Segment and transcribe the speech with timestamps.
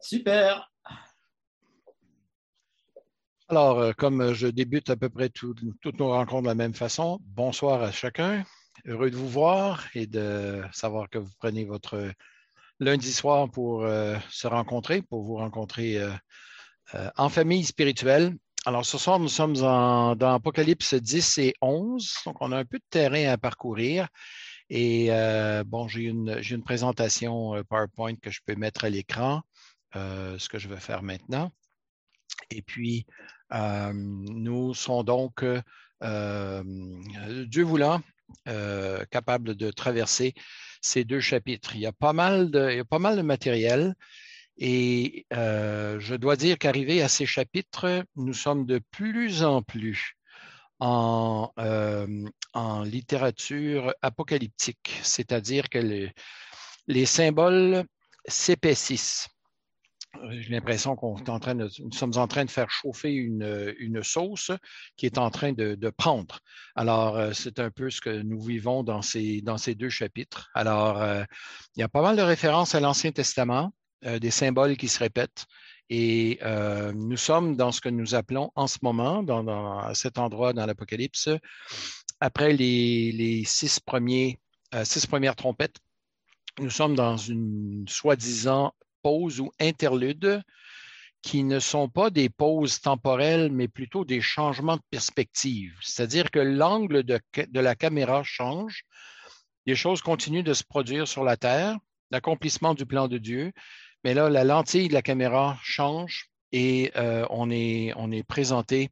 [0.00, 0.68] Super.
[3.48, 5.62] Alors, euh, comme je débute à peu près toutes
[6.00, 8.44] nos rencontres de la même façon, bonsoir à chacun.
[8.84, 12.10] Heureux de vous voir et de savoir que vous prenez votre
[12.80, 16.10] lundi soir pour euh, se rencontrer, pour vous rencontrer euh,
[17.16, 18.34] en famille spirituelle.
[18.66, 22.78] Alors, ce soir, nous sommes dans Apocalypse 10 et 11, donc on a un peu
[22.78, 24.08] de terrain à parcourir.
[24.70, 25.08] Et
[25.66, 29.42] bon, j'ai une, présentation PowerPoint que je peux mettre à l'écran.
[29.96, 31.52] Euh, ce que je vais faire maintenant.
[32.50, 33.06] Et puis,
[33.52, 35.44] euh, nous serons donc,
[36.02, 36.62] euh,
[37.46, 38.00] Dieu voulant,
[38.44, 40.34] capables de traverser
[40.80, 41.76] ces deux chapitres.
[41.76, 43.94] Il y a pas mal de, pas mal de matériel.
[44.56, 50.16] Et je dois dire qu'arrivé à ces chapitres, nous sommes de plus en plus
[50.84, 51.52] en,
[52.52, 56.10] en littérature apocalyptique, c'est-à-dire que
[56.86, 57.84] les symboles
[58.26, 59.28] s'épaississent.
[60.30, 64.50] J'ai l'impression qu'on est en train nous sommes en train de faire chauffer une, sauce
[64.96, 66.40] qui est en train de, prendre.
[66.74, 69.42] Alors, euh, c'est un peu ce que nous vivons dans ces,
[69.76, 70.50] deux chapitres.
[70.54, 71.24] Alors, euh,
[71.76, 73.72] il y a pas mal de références à l'Ancien Testament,
[74.04, 75.46] euh, des symboles qui se répètent.
[75.90, 76.38] Et
[76.94, 79.24] nous sommes dans ce que nous appelons en ce moment,
[79.80, 81.28] à cet endroit dans l'Apocalypse,
[82.20, 85.78] après les, les six, premières trompettes,
[86.58, 90.42] nous sommes dans une soi-disant pauses ou interludes
[91.24, 95.74] qui ne sont pas des pauses temporelles, mais plutôt des changements de perspective.
[95.80, 97.20] C'est-à-dire que l'angle de,
[97.52, 98.84] la caméra change,
[99.66, 101.78] des choses continuent de se produire sur la Terre,
[102.10, 103.52] l'accomplissement du plan de Dieu,
[104.04, 108.90] mais là, la lentille de la caméra change et euh, on, est, présenté,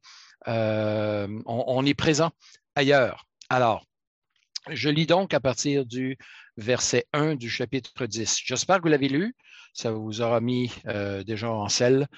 [0.48, 2.30] euh, on est présent
[2.74, 3.27] ailleurs.
[3.50, 3.86] Alors,
[4.70, 6.16] je lis donc à partir du
[6.56, 8.41] verset 1 du chapitre 10.
[8.44, 9.36] J'espère que vous l'avez lu.
[9.74, 12.08] Ça vous aura mis euh, déjà en selle.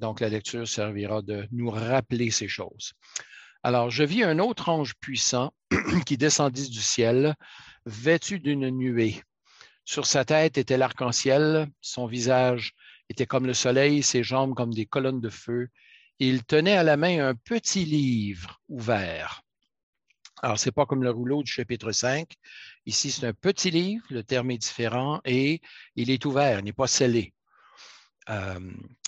[0.00, 2.92] Donc, la lecture servira de nous rappeler ces choses.
[3.62, 5.52] Alors, je vis un autre ange puissant
[6.06, 7.34] qui descendit du ciel,
[7.86, 9.22] vêtu d'une nuée.
[9.84, 12.72] Sur sa tête était l'arc-en-ciel, son visage
[13.08, 15.68] était comme le soleil, ses jambes comme des colonnes de feu.
[16.18, 19.42] Il tenait à la main un petit livre ouvert.
[20.40, 22.28] Alors, ce n'est pas comme le rouleau du chapitre 5.
[22.86, 25.60] Ici, c'est un petit livre, le terme est différent et
[25.96, 27.32] il est ouvert, il n'est pas scellé.
[28.28, 28.60] Euh,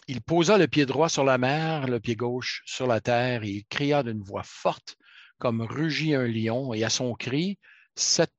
[0.09, 3.49] il posa le pied droit sur la mer, le pied gauche sur la terre, et
[3.49, 4.97] il cria d'une voix forte,
[5.39, 7.59] comme rugit un lion, et à son cri,
[7.95, 8.33] sept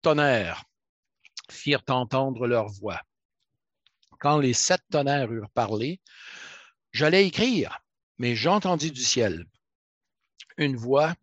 [0.00, 0.64] tonnerres
[1.52, 3.00] firent entendre leur voix.
[4.18, 6.00] Quand les sept tonnerres eurent parlé,
[6.92, 7.80] j'allais écrire,
[8.18, 9.46] mais j'entendis du ciel
[10.58, 11.14] une voix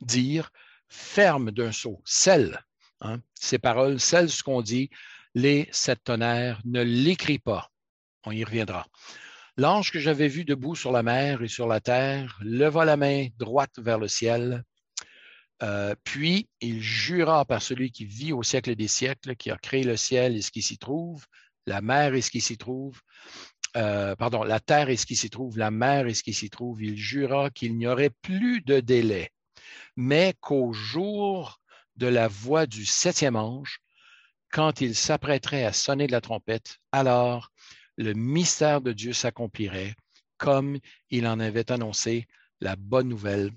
[0.00, 0.50] dire
[0.88, 2.64] ferme d'un saut, celle
[3.00, 3.20] Hein.
[3.34, 4.90] Ces paroles, celles ce qu'on dit,
[5.34, 7.70] les sept tonnerres, ne l'écrit pas.
[8.24, 8.86] On y reviendra.
[9.56, 13.28] L'ange que j'avais vu debout sur la mer et sur la terre leva la main
[13.38, 14.64] droite vers le ciel,
[15.62, 19.84] euh, puis il jura par celui qui vit au siècle des siècles, qui a créé
[19.84, 21.24] le ciel et ce qui s'y trouve,
[21.66, 23.00] la mer et ce qui s'y trouve,
[23.76, 26.50] euh, pardon, la terre et ce qui s'y trouve, la mer et ce qui s'y
[26.50, 29.30] trouve, il jura qu'il n'y aurait plus de délai,
[29.96, 31.60] mais qu'au jour
[31.96, 33.80] de la voix du septième ange,
[34.50, 37.50] quand il s'apprêterait à sonner de la trompette, alors
[37.96, 39.94] le mystère de Dieu s'accomplirait
[40.36, 40.78] comme
[41.10, 42.26] il en avait annoncé
[42.60, 43.50] la bonne nouvelle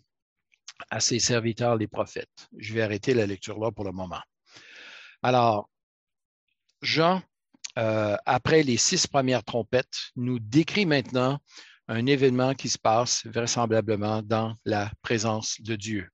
[0.89, 2.47] à ses serviteurs les prophètes.
[2.57, 4.21] Je vais arrêter la lecture là pour le moment.
[5.21, 5.69] Alors,
[6.81, 7.21] Jean,
[7.77, 11.39] euh, après les six premières trompettes, nous décrit maintenant
[11.87, 16.09] un événement qui se passe vraisemblablement dans la présence de Dieu.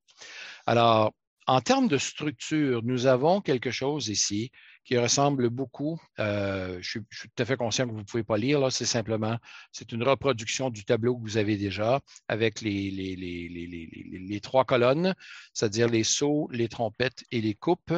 [0.65, 1.13] Alors,
[1.47, 4.51] en termes de structure, nous avons quelque chose ici
[4.85, 8.37] qui ressemble beaucoup, euh, je, suis, tout à fait conscient que vous ne pouvez pas
[8.37, 9.37] lire, c'est simplement,
[9.71, 14.63] c'est une reproduction du tableau que vous avez déjà avec les, les, les, les trois
[14.63, 15.15] colonnes,
[15.53, 17.93] c'est-à-dire les sauts, les trompettes et les coupes.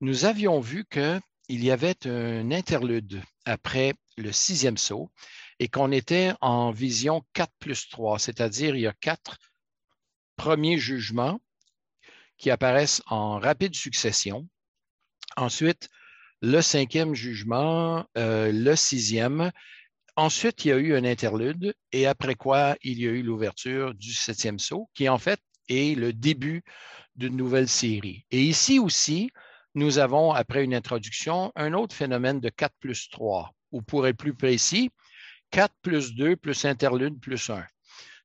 [0.00, 1.20] Nous avions vu qu'il
[1.62, 5.10] y avait un interlude après le sixième saut
[5.58, 9.36] et qu'on était en vision 4 plus 3, c'est-à-dire il y a quatre
[10.36, 11.38] premiers jugements
[12.38, 14.48] qui apparaissent en rapide succession.
[15.36, 15.90] Ensuite,
[16.42, 19.50] le cinquième jugement, euh, le sixième.
[20.16, 23.94] Ensuite, il y a eu un interlude et après quoi, il y a eu l'ouverture
[23.94, 26.62] du septième saut, qui en fait est le début
[27.16, 28.24] d'une nouvelle série.
[28.30, 29.30] Et ici aussi,
[29.74, 34.16] nous avons, après une introduction, un autre phénomène de 4 plus 3, ou pour être
[34.16, 34.90] plus précis,
[35.50, 37.64] 4 plus 2 plus interlude plus 1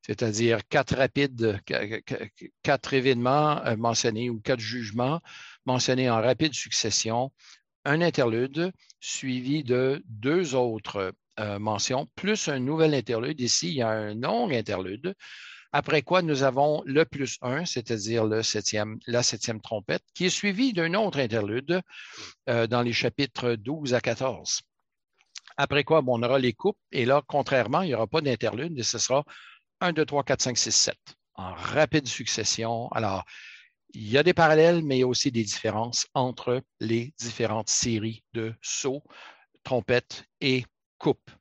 [0.01, 1.59] c'est-à-dire quatre rapides,
[2.63, 5.21] quatre événements euh, mentionnés ou quatre jugements
[5.65, 7.31] mentionnés en rapide succession
[7.86, 13.40] un interlude suivi de deux autres euh, mentions, plus un nouvel interlude.
[13.40, 15.16] Ici, il y a un long interlude.
[15.72, 20.31] Après quoi, nous avons le plus un, c'est-à-dire le septième, la septième trompette, qui est
[20.31, 21.81] suivi d'un autre interlude
[22.50, 24.62] euh, dans les chapitres 12 à 14.
[25.58, 28.84] Après quoi, on aura les coupes, et là, contrairement, il n'y aura pas d'interlude, et
[28.84, 29.24] ce sera
[29.81, 30.98] 1, 2, 3, 4, 5, 6, 7,
[31.36, 32.90] en rapide succession.
[32.90, 33.24] Alors,
[33.94, 37.69] il y a des parallèles, mais il y a aussi des différences entre les différentes
[37.69, 39.03] séries de sauts,
[39.63, 40.65] trompettes et
[40.97, 41.31] coupes.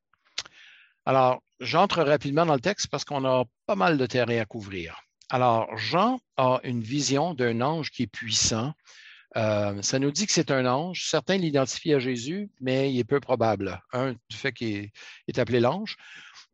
[1.05, 5.01] Alors, j'entre rapidement dans le texte parce qu'on a pas mal de terrain à couvrir.
[5.31, 8.73] Alors, Jean a une vision d'un ange qui est puissant.
[9.37, 11.07] Euh, ça nous dit que c'est un ange.
[11.09, 13.83] Certains l'identifient à Jésus, mais il est peu probable.
[13.93, 14.91] Un, du fait qu'il
[15.29, 15.97] est appelé l'ange,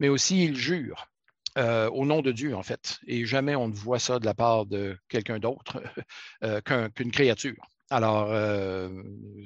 [0.00, 1.08] mais aussi il jure.
[1.56, 2.98] Euh, au nom de Dieu, en fait.
[3.06, 5.80] Et jamais on ne voit ça de la part de quelqu'un d'autre
[6.42, 7.64] euh, qu'une créature.
[7.90, 8.90] Alors, euh,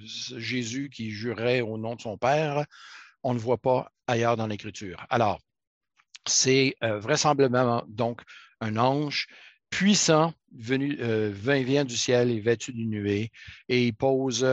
[0.02, 2.64] Jésus qui jurait au nom de son Père,
[3.22, 5.04] on ne voit pas ailleurs dans l'Écriture.
[5.10, 5.38] Alors,
[6.26, 8.22] c'est vraisemblablement donc
[8.60, 9.26] un ange
[9.70, 10.96] puissant venu,
[11.64, 13.32] vient du ciel et vêtu d'une nuée,
[13.68, 14.46] et il pose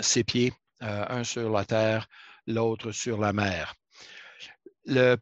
[0.00, 2.08] ses pieds, un sur la terre,
[2.46, 3.74] l'autre sur la mer.
[4.84, 5.16] Le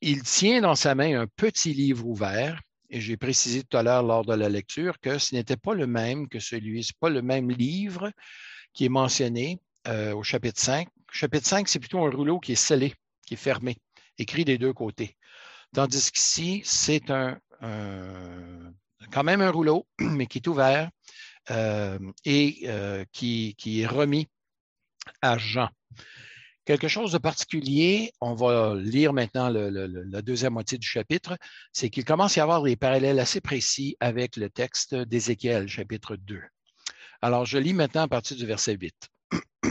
[0.00, 2.60] il tient dans sa main un petit livre ouvert,
[2.90, 5.86] et j'ai précisé tout à l'heure lors de la lecture que ce n'était pas le
[5.86, 8.10] même que celui, ce n'est pas le même livre
[8.72, 10.88] qui est mentionné euh, au chapitre 5.
[11.12, 12.94] Chapitre 5, c'est plutôt un rouleau qui est scellé,
[13.26, 13.76] qui est fermé,
[14.18, 15.16] écrit des deux côtés.
[15.72, 17.38] Tandis qu'ici, c'est un,
[19.10, 20.90] quand même un rouleau, mais qui est ouvert
[21.50, 24.28] euh, et euh, qui, qui est remis
[25.22, 25.68] à Jean.
[26.70, 31.36] Quelque chose de particulier, on va lire maintenant la deuxième moitié du chapitre,
[31.72, 36.14] c'est qu'il commence à y avoir des parallèles assez précis avec le texte d'Ézéchiel, chapitre
[36.14, 36.40] 2.
[37.22, 38.94] Alors, je lis maintenant à partir du verset 8.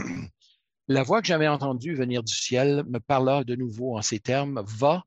[0.88, 4.62] La voix que j'avais entendue venir du ciel me parla de nouveau en ces termes,
[4.66, 5.02] Va,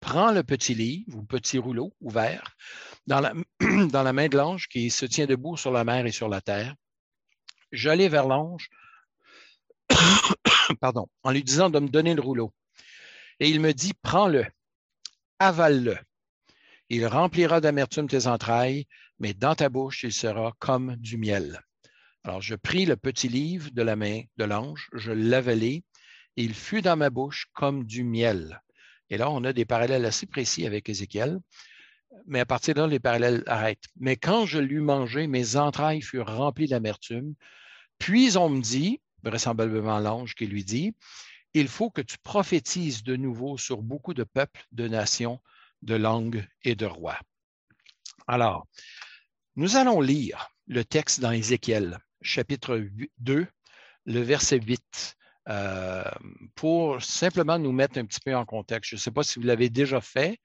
[0.00, 2.56] prends le petit livre ou petit rouleau ouvert
[3.06, 3.34] dans la,
[3.92, 6.40] dans la main de l'ange qui se tient debout sur la mer et sur la
[6.40, 6.74] terre.
[7.70, 8.70] J'allais vers l'ange
[10.80, 12.52] pardon, en lui disant de me donner le rouleau.
[13.40, 14.46] Et il me dit, prends-le,
[15.38, 15.96] avale-le.
[16.88, 18.86] Il remplira d'amertume tes entrailles,
[19.18, 21.60] mais dans ta bouche, il sera comme du miel.
[22.24, 25.82] Alors, je pris le petit livre de la main de l'ange, je l'avalai,
[26.36, 28.60] il fut dans ma bouche comme du miel.
[29.10, 31.38] Et là, on a des parallèles assez précis avec Ézéchiel,
[32.26, 33.88] mais à partir de là, les parallèles arrêtent.
[33.96, 37.34] Mais quand je l'eus mangé, mes entrailles furent remplies d'amertume.
[37.98, 40.94] Puis on me dit, vraisemblablement l'ange qui lui dit,
[41.54, 45.40] il faut que tu prophétises de nouveau sur beaucoup de peuples, de nations,
[45.82, 47.18] de langues et de rois.
[48.26, 48.66] Alors,
[49.56, 52.84] nous allons lire le texte dans Ézéchiel, chapitre
[53.18, 53.46] 2,
[54.06, 55.16] le verset 8,
[55.48, 56.02] euh,
[56.54, 58.90] pour simplement nous mettre un petit peu en contexte.
[58.90, 60.40] Je ne sais pas si vous l'avez déjà fait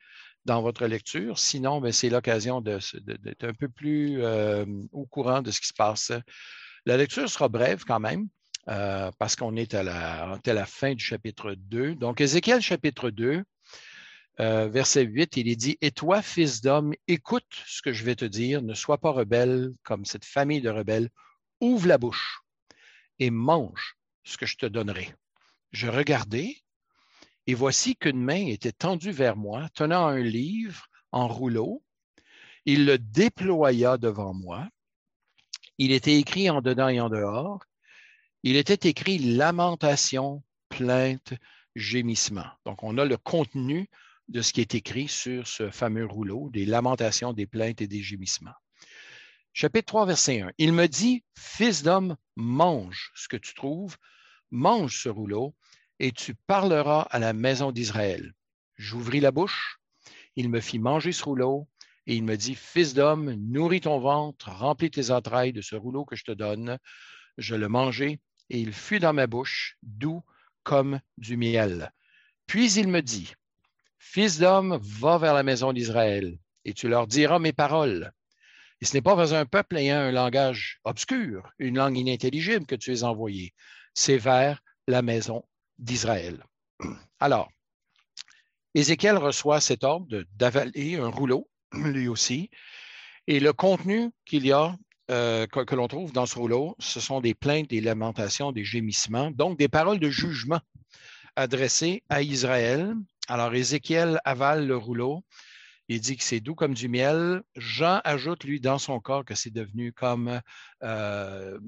[0.46, 5.62] dans votre lecture, sinon, c'est l'occasion d'être un peu plus euh, au courant de ce
[5.62, 6.12] qui se passe.
[6.86, 8.28] La lecture sera brève quand même.
[8.68, 11.96] Euh, parce qu'on est à la, fin du chapitre 2.
[11.96, 13.44] Donc, Ézéchiel chapitre 2,
[14.40, 18.16] euh, verset 8, il est dit, Et toi, fils d'homme, écoute ce que je vais
[18.16, 21.10] te dire, ne sois pas rebelle comme cette famille de rebelles,
[21.62, 22.42] ouvre la bouche
[23.18, 25.14] et mange ce que je te donnerai.
[25.72, 26.62] Je regardai,
[27.48, 31.84] et voici qu'une main était tendue vers moi, tenant un livre en rouleau.
[32.66, 34.68] Il le déploya devant moi.
[35.80, 37.60] Il était écrit en dedans et en dehors,
[38.44, 41.34] il était écrit lamentation, plainte,
[41.76, 42.48] gémissement.
[42.66, 43.90] Donc, on a le contenu
[44.28, 48.02] de ce qui est écrit sur ce fameux rouleau, des lamentations, des plaintes et des
[48.02, 48.54] gémissements.
[49.54, 50.52] Chapitre 3, verset 1.
[50.58, 53.98] Il me dit, Fils d'homme, mange ce que tu trouves,
[54.52, 55.56] mange ce rouleau,
[56.00, 58.34] et tu parleras à la maison d'Israël.
[58.78, 59.80] J'ouvris la bouche,
[60.36, 61.68] il me fit manger ce rouleau,
[62.06, 66.06] et il me dit, Fils d'homme, nourris ton ventre, remplis tes entrailles de ce rouleau
[66.06, 66.78] que je te donne.
[67.38, 68.20] Je le mangeai,
[68.50, 70.24] et il fut dans ma bouche, doux
[70.64, 71.92] comme du miel.
[72.48, 73.34] Puis il me dit,
[73.98, 78.12] Fils d'homme, va vers la maison d'Israël, et tu leur diras mes paroles.
[78.82, 82.76] Et ce n'est pas vers un peuple ayant un langage obscur, une langue inintelligible que
[82.76, 83.54] tu es envoyé,
[83.94, 85.44] c'est vers la maison
[85.78, 86.44] d'Israël.
[87.20, 87.52] Alors,
[88.74, 92.50] Ézéchiel reçoit cet ordre d'avaler un rouleau, lui aussi,
[93.28, 94.76] et le contenu qu'il y a
[95.10, 99.32] euh, que, l'on trouve dans ce rouleau, ce sont des plaintes, des lamentations, des gémissements,
[99.32, 100.62] donc des paroles de jugement
[101.36, 102.94] adressées à Israël.
[103.28, 105.24] Alors Ézéchiel avale le rouleau
[105.90, 107.42] il dit que c'est doux comme du miel.
[107.56, 110.40] Jean ajoute, lui, dans son corps, que c'est devenu comme
[110.84, 111.60] euh,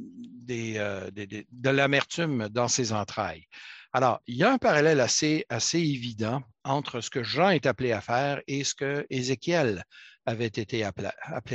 [0.49, 3.47] euh, de l'amertume dans ses entrailles.
[3.93, 5.43] Alors, il y a un parallèle assez,
[5.73, 9.83] évident entre ce que Jean est appelé à faire et ce que Ézéchiel
[10.27, 11.09] avait été appelé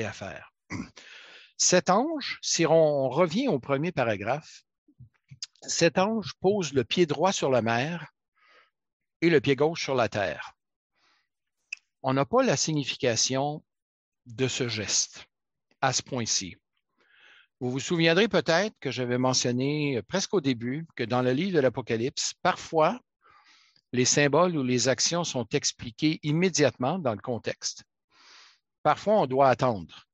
[0.04, 0.52] à faire.
[1.58, 4.62] Cet ange, si on revient au premier paragraphe,
[5.62, 8.12] cet ange pose le pied droit sur la mer
[9.22, 10.52] et le pied gauche sur la terre.
[12.02, 13.64] On n'a pas la signification
[14.26, 15.26] de ce geste
[15.80, 16.56] à ce point-ci.
[17.60, 21.60] Vous vous souviendrez peut-être que j'avais mentionné presque au début que dans le livre de
[21.60, 23.00] l'Apocalypse, parfois,
[23.92, 27.84] les symboles ou les actions sont expliqués immédiatement dans le contexte.
[28.82, 30.05] Parfois, on doit attendre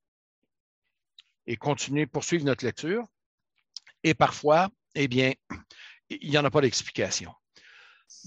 [1.47, 3.07] et continuer, poursuivre notre lecture.
[4.05, 5.33] Et parfois, eh bien,
[6.11, 7.33] il n'y en a pas d'explication.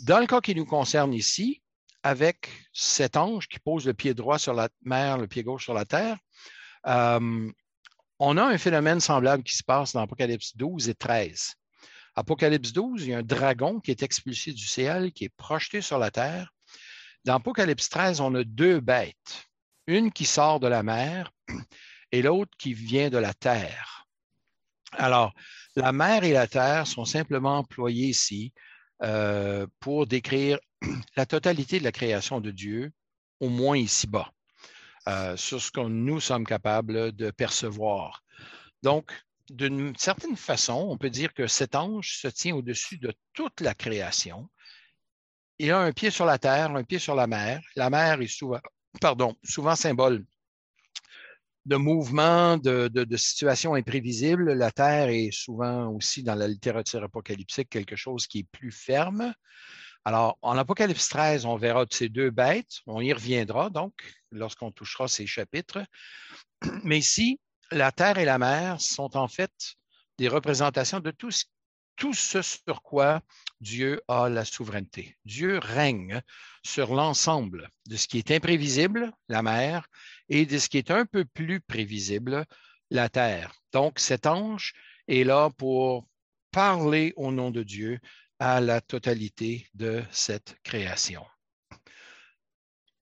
[0.04, 1.62] Dans le cas qui nous concerne ici,
[2.04, 5.74] avec cet ange qui pose le pied droit sur la mer, le pied gauche sur
[5.74, 6.18] la terre,
[6.88, 7.52] euh,
[8.20, 11.56] on a un phénomène semblable qui se passe dans Apocalypse 12 et 13.
[12.16, 15.82] Apocalypse 12, il y a un dragon qui est expulsé du ciel, qui est projeté
[15.82, 16.54] sur la terre.
[17.26, 19.48] Dans Apocalypse 13, on a deux bêtes,
[19.88, 21.32] une qui sort de la mer
[22.12, 24.08] et l'autre qui vient de la terre.
[24.94, 25.34] Alors,
[25.76, 28.54] la mer et la terre sont simplement employées ici
[29.04, 30.58] euh, pour décrire
[31.18, 32.92] la totalité de la création de Dieu,
[33.40, 34.32] au moins ici-bas,
[35.10, 38.24] euh, sur ce que nous sommes capables de percevoir.
[38.84, 39.12] Donc,
[39.50, 43.74] d'une certaine façon, on peut dire que cet ange se tient au-dessus de toute la
[43.74, 44.50] création.
[45.60, 47.62] Il a un pied sur la terre, un pied sur la mer.
[47.76, 48.60] La mer est souvent,
[49.44, 50.26] souvent symbole
[51.66, 54.54] de mouvements, de, situations imprévisibles.
[54.54, 59.34] La Terre est souvent aussi dans la littérature apocalyptique quelque chose qui est plus ferme.
[60.04, 62.82] Alors, en Apocalypse 13, on verra ces deux bêtes.
[62.86, 63.94] On y reviendra donc
[64.32, 65.84] lorsqu'on touchera ces chapitres.
[66.84, 67.40] Mais ici,
[67.72, 69.52] la terre et la mer sont en fait
[70.20, 71.46] des représentations de tout ce,
[71.96, 73.22] tout ce sur quoi
[73.62, 75.18] Dieu a la souveraineté.
[75.26, 76.22] Dieu règne
[76.64, 79.88] sur l'ensemble de ce qui est imprévisible, la mer,
[80.30, 82.46] et de ce qui est un peu plus prévisible,
[82.90, 83.54] la terre.
[83.72, 84.74] Donc, cet ange
[85.08, 86.08] est là pour
[86.52, 88.00] parler au nom de Dieu
[88.40, 91.26] à la totalité de cette création.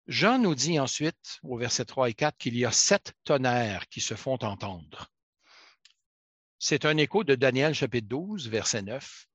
[0.08, 4.00] Jean nous dit ensuite, au verset 3 et 4, qu'il y a sept tonnerres qui
[4.00, 5.12] se font entendre.
[6.60, 9.28] C'est un écho de Daniel chapitre 12, verset 9.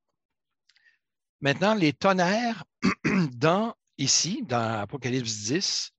[1.40, 2.64] Maintenant, les tonnerres,
[3.32, 5.92] dans, ici, dans Apocalypse 10,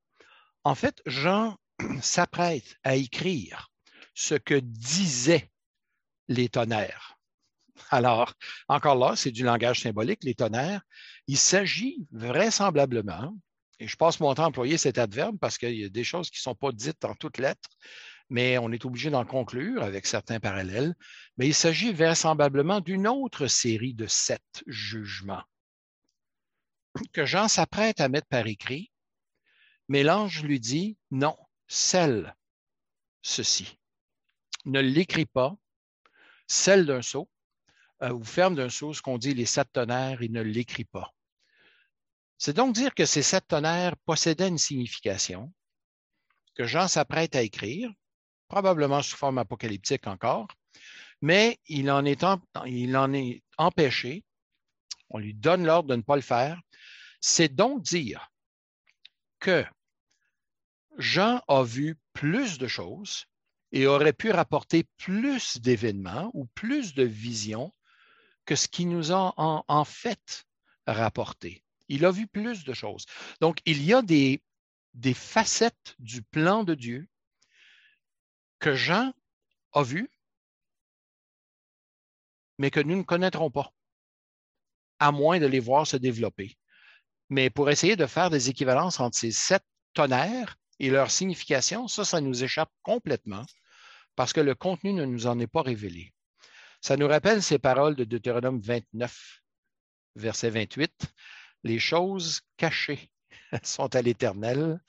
[0.64, 1.58] en fait, Jean
[2.02, 3.72] s'apprête à écrire
[4.14, 5.50] ce que disaient
[6.28, 7.18] les tonnerres.
[7.90, 8.34] Alors,
[8.68, 10.82] encore là, c'est du langage symbolique, les tonnerres.
[11.28, 13.36] Il s'agit vraisemblablement,
[13.80, 16.30] et je passe mon temps à employer cet adverbe parce qu'il y a des choses
[16.30, 17.70] qui ne sont pas dites en toutes lettres,
[18.30, 20.96] mais on est obligé d'en conclure avec certains parallèles.
[21.38, 25.44] Mais il s'agit vraisemblablement d'une autre série de sept jugements
[27.12, 28.92] que Jean s'apprête à mettre par écrit,
[29.88, 31.36] mais l'ange lui dit non,
[31.74, 32.36] celle
[33.24, 33.80] ceci.
[34.66, 35.56] Ne l'écrit pas,
[36.48, 37.30] celle d'un seau,
[38.04, 41.14] euh, ou ferme d'un seau, ce qu'on dit les sept tonnerres, il ne l'écrit pas.
[42.38, 45.52] C'est donc dire que ces sept tonnerres possédaient une signification
[46.54, 47.92] que Jean s'apprête à écrire,
[48.48, 50.48] probablement sous forme apocalyptique encore,
[51.22, 52.24] mais il en est
[53.58, 54.24] empêché,
[55.10, 56.62] on lui donne l'ordre de ne pas le faire.
[57.20, 58.32] C'est donc dire
[59.40, 59.66] que
[60.98, 63.26] Jean a vu plus de choses
[63.72, 67.74] et aurait pu rapporter plus d'événements ou plus de visions
[68.46, 70.46] que ce qu'il nous a en, fait
[70.86, 71.64] rapporté.
[71.88, 73.06] Il a vu plus de choses.
[73.42, 74.42] Donc, il y a des,
[75.16, 77.08] facettes du plan de Dieu
[78.60, 79.14] que Jean
[79.74, 80.10] a vues,
[82.60, 83.74] mais que nous ne connaîtrons pas,
[85.00, 86.58] à moins de les voir se développer.
[87.30, 92.06] Mais pour essayer de faire des équivalences entre ces sept tonnerres et leur signification, ça,
[92.06, 93.46] ça nous échappe complètement
[94.16, 96.14] parce que le contenu ne nous en est pas révélé.
[96.82, 99.42] Ça nous rappelle ces paroles de Deutéronome 29,
[100.16, 100.92] verset 28.
[101.64, 103.10] Les choses cachées
[103.64, 104.80] sont à l'Éternel,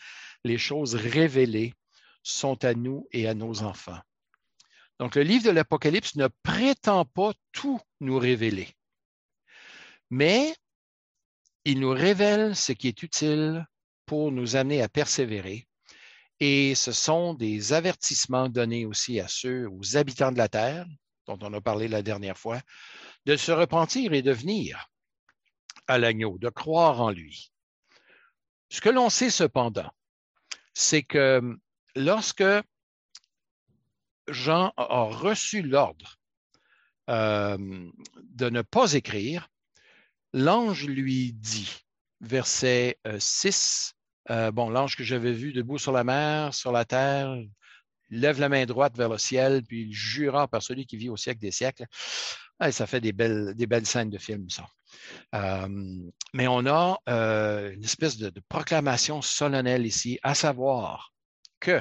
[0.42, 1.74] les choses révélées
[2.22, 4.00] sont à nous et à nos enfants.
[4.98, 8.68] Donc, le livre de l'Apocalypse ne prétend pas tout nous révéler,
[10.10, 10.54] mais
[11.64, 13.66] il nous révèle ce qui est utile
[14.06, 15.66] pour nous amener à persévérer
[16.40, 20.86] et ce sont des avertissements donnés aussi à ceux, aux habitants de la terre,
[21.26, 22.60] dont on a parlé la dernière fois,
[23.26, 24.90] de se repentir et de venir
[25.86, 27.52] à l'agneau, de croire en lui.
[28.68, 29.90] Ce que l'on sait cependant,
[30.72, 31.56] c'est que
[31.94, 32.44] lorsque
[34.28, 36.18] Jean a reçu l'ordre
[37.10, 37.56] euh,
[38.22, 39.48] de ne pas écrire,
[40.32, 41.84] l'ange lui dit,
[42.20, 43.93] verset 6,
[44.30, 47.36] euh, bon, l'ange que j'avais vu debout sur la mer, sur la terre,
[48.10, 51.16] lève la main droite vers le ciel, puis il jura par celui qui vit au
[51.16, 51.86] siècle des siècles.
[52.70, 54.66] ça fait des belles, scènes de film, ça.
[55.34, 55.68] Euh,
[56.32, 61.12] mais on a euh, une espèce de, proclamation solennelle ici, à savoir
[61.60, 61.80] que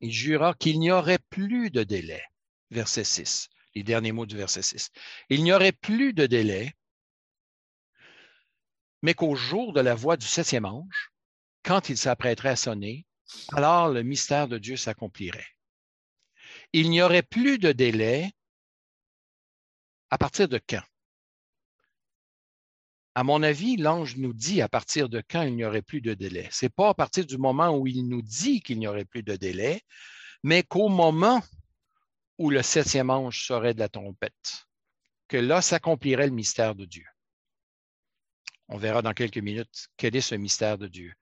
[0.00, 2.22] il jura qu'il n'y aurait plus de délai.
[2.70, 4.90] Verset 6, les derniers mots du verset 6.
[5.30, 6.72] Il n'y aurait plus de délai,
[9.02, 11.10] mais qu'au jour de la voix du septième ange,
[11.62, 13.06] quand il s'apprêterait à sonner,
[13.52, 15.46] alors le mystère de Dieu s'accomplirait.
[16.72, 18.30] Il n'y aurait plus de délai
[20.10, 20.82] à partir de quand?
[23.14, 26.12] À mon avis, l'ange nous dit à partir de quand il n'y aurait plus de
[26.12, 26.48] délai.
[26.52, 29.22] Ce n'est pas à partir du moment où il nous dit qu'il n'y aurait plus
[29.22, 29.80] de délai,
[30.42, 31.42] mais qu'au moment
[32.38, 34.66] où le septième ange serait de la trompette,
[35.28, 37.06] que là s'accomplirait le mystère de Dieu.
[38.68, 41.14] On verra dans quelques minutes quel est ce mystère de Dieu.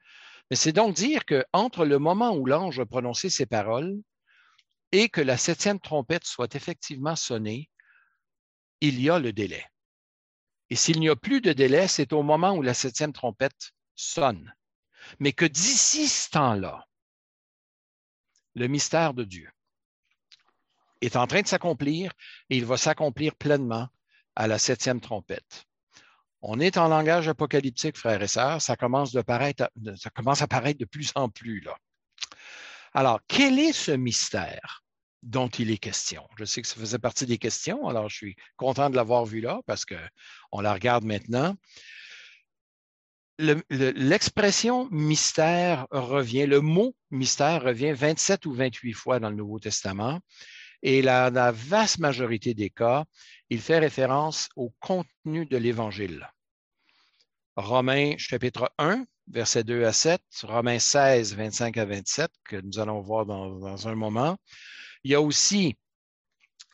[0.51, 4.01] Mais c'est donc dire qu'entre le moment où l'ange a prononcé ces paroles
[4.93, 7.71] et que la septième trompette soit effectivement sonnée,
[8.81, 9.65] il y a le délai.
[10.71, 14.55] Et s'il n'y a plus de délai, c'est au moment où la septième trompette sonne.
[15.19, 16.87] Mais que d'ici ce temps-là,
[18.55, 19.51] le mystère de Dieu
[21.01, 22.13] est en train de s'accomplir
[22.49, 23.89] et il va s'accomplir pleinement
[24.37, 25.67] à la septième trompette.
[26.47, 31.31] On est en langage apocalyptique, frères et sœurs, ça commence, à paraître de plus en
[31.31, 31.61] plus.
[31.61, 31.75] Là.
[32.93, 34.85] Alors, quel est ce mystère
[35.23, 36.29] dont il est question?
[36.37, 39.41] Je sais que ça faisait partie des questions, alors je suis content de l'avoir vu
[39.41, 41.57] là parce qu'on la regarde maintenant.
[43.39, 50.21] L'expression mystère revient, le mot mystère revient 27 ou 28 fois dans le Nouveau Testament.
[50.83, 53.07] Et la, la vaste majorité des cas,
[53.49, 56.29] il fait référence au contenu de l'Évangile.
[57.57, 63.01] Romains chapitre 1, versets 2 à 7, Romains 16, 25 à 27, que nous allons
[63.01, 64.37] voir dans, un moment.
[65.05, 65.77] Il y a aussi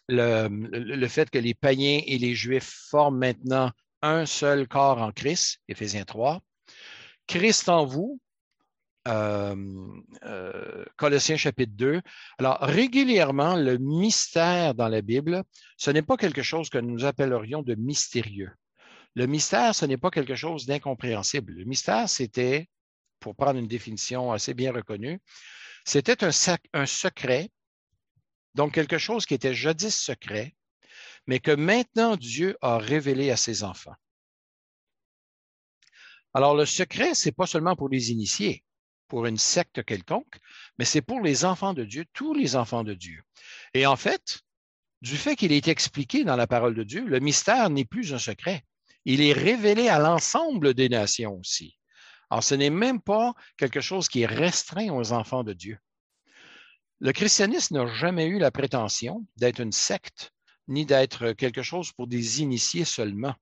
[0.08, 3.70] le, le, fait que les païens et les juifs forment maintenant
[4.02, 6.40] un seul corps en Christ, Éphésiens 3.
[7.26, 8.20] Christ en vous,
[9.08, 9.56] euh,
[10.24, 12.02] euh, Colossiens chapitre 2.
[12.38, 15.42] Alors, régulièrement, le mystère dans la Bible,
[15.76, 18.50] ce n'est pas quelque chose que nous appellerions de mystérieux.
[19.16, 21.52] Le mystère, ce n'est pas quelque chose d'incompréhensible.
[21.52, 22.68] Le mystère, c'était,
[23.18, 25.20] pour prendre une définition assez bien reconnue,
[25.84, 27.50] c'était un, secret,
[28.54, 30.54] donc quelque chose qui était jadis secret,
[31.26, 33.94] mais que maintenant Dieu a révélé à ses enfants.
[36.32, 38.62] Alors, le secret, ce n'est pas seulement pour les initiés,
[39.08, 40.38] pour une secte quelconque,
[40.78, 43.24] mais c'est pour les enfants de Dieu, tous les enfants de Dieu.
[43.74, 44.40] Et en fait,
[45.02, 48.18] du fait qu'il est expliqué dans la parole de Dieu, le mystère n'est plus un
[48.18, 48.64] secret
[49.04, 51.76] il est révélé à l'ensemble des nations aussi.
[52.30, 55.78] Alors, ce n'est même pas quelque chose qui est restreint aux enfants de Dieu.
[57.00, 60.32] Le christianisme n'a jamais eu la prétention d'être une secte,
[60.68, 63.34] ni d'être quelque chose pour des initiés seulement.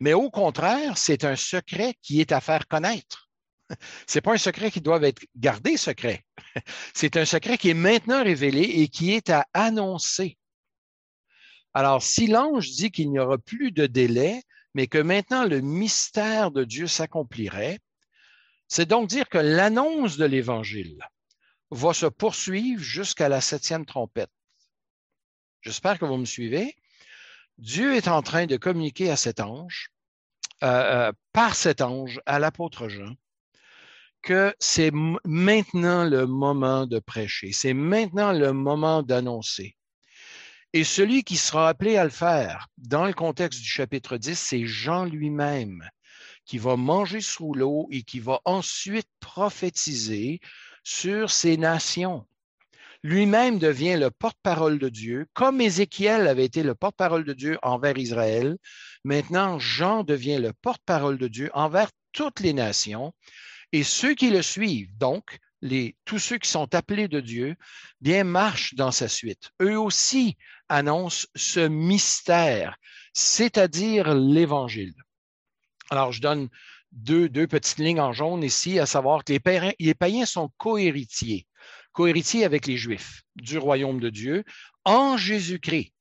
[0.00, 3.28] Mais au contraire, c'est un secret qui est à faire connaître.
[4.06, 6.24] Ce n'est pas un secret qui doit être gardé secret.
[6.94, 10.38] C'est un secret qui est maintenant révélé et qui est à annoncer.
[11.74, 14.42] Alors, si l'ange dit qu'il n'y aura plus de délai,
[14.76, 17.78] mais que maintenant le mystère de Dieu s'accomplirait,
[18.68, 20.98] c'est donc dire que l'annonce de l'Évangile
[21.70, 24.30] va se poursuivre jusqu'à la septième trompette.
[25.62, 26.76] J'espère que vous me suivez.
[27.56, 29.92] Dieu est en train de communiquer à cet ange,
[30.62, 33.14] euh, euh, par cet ange, à l'apôtre Jean,
[34.20, 39.75] que c'est maintenant le moment de prêcher, c'est maintenant le moment d'annoncer.
[40.76, 44.66] Et celui qui sera appelé à le faire dans le contexte du chapitre 10, c'est
[44.66, 45.88] Jean lui-même
[46.44, 50.38] qui va manger sous l'eau et qui va ensuite prophétiser
[50.84, 52.26] sur ces nations.
[53.02, 57.96] Lui-même devient le porte-parole de Dieu, comme Ézéchiel avait été le porte-parole de Dieu envers
[57.96, 58.58] Israël.
[59.02, 63.14] Maintenant, Jean devient le porte-parole de Dieu envers toutes les nations.
[63.72, 65.38] Et ceux qui le suivent, donc,
[66.04, 67.56] tous ceux qui sont appelés de Dieu,
[68.00, 69.50] bien marchent dans sa suite.
[69.60, 70.36] Eux aussi
[70.68, 72.76] annonce ce mystère,
[73.12, 74.94] c'est-à-dire l'Évangile.
[75.90, 76.48] Alors, je donne
[76.92, 80.50] deux, deux, petites lignes en jaune ici, à savoir que les païens, les païens sont
[80.56, 81.46] cohéritiers,
[81.92, 84.44] cohéritiers avec les Juifs du royaume de Dieu
[84.84, 85.92] en Jésus-Christ.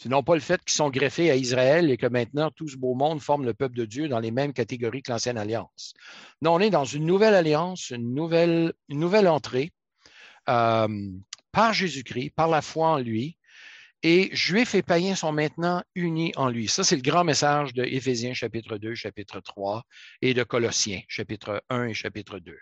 [0.00, 2.94] Sinon pas le fait qu'ils sont greffés à Israël et que maintenant tout ce beau
[2.94, 5.92] monde forme le peuple de Dieu dans les mêmes catégories que l'ancienne alliance.
[6.40, 9.72] Non, on est dans une nouvelle alliance, une nouvelle, entrée
[10.48, 10.88] euh,
[11.52, 13.36] par Jésus-Christ, par la foi en lui.
[14.02, 16.66] Et Juifs et païens sont maintenant unis en lui.
[16.66, 19.82] Ça, c'est le grand message de Éphésiens chapitre 2, chapitre 3
[20.22, 22.56] et de Colossiens chapitre 1 et chapitre 2.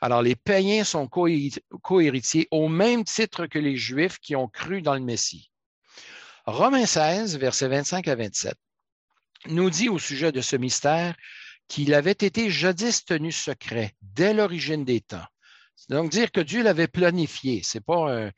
[0.00, 4.94] Alors, les païens sont cohéritiers au même titre que les Juifs qui ont cru dans
[4.94, 5.52] le Messie.
[6.46, 8.54] Romains 16, versets 25 à 27,
[9.48, 11.16] nous dit au sujet de ce mystère
[11.66, 15.26] qu'il avait été jadis tenu secret dès l'origine des temps.
[15.88, 18.30] Donc, dire que Dieu l'avait planifié, ce n'est pas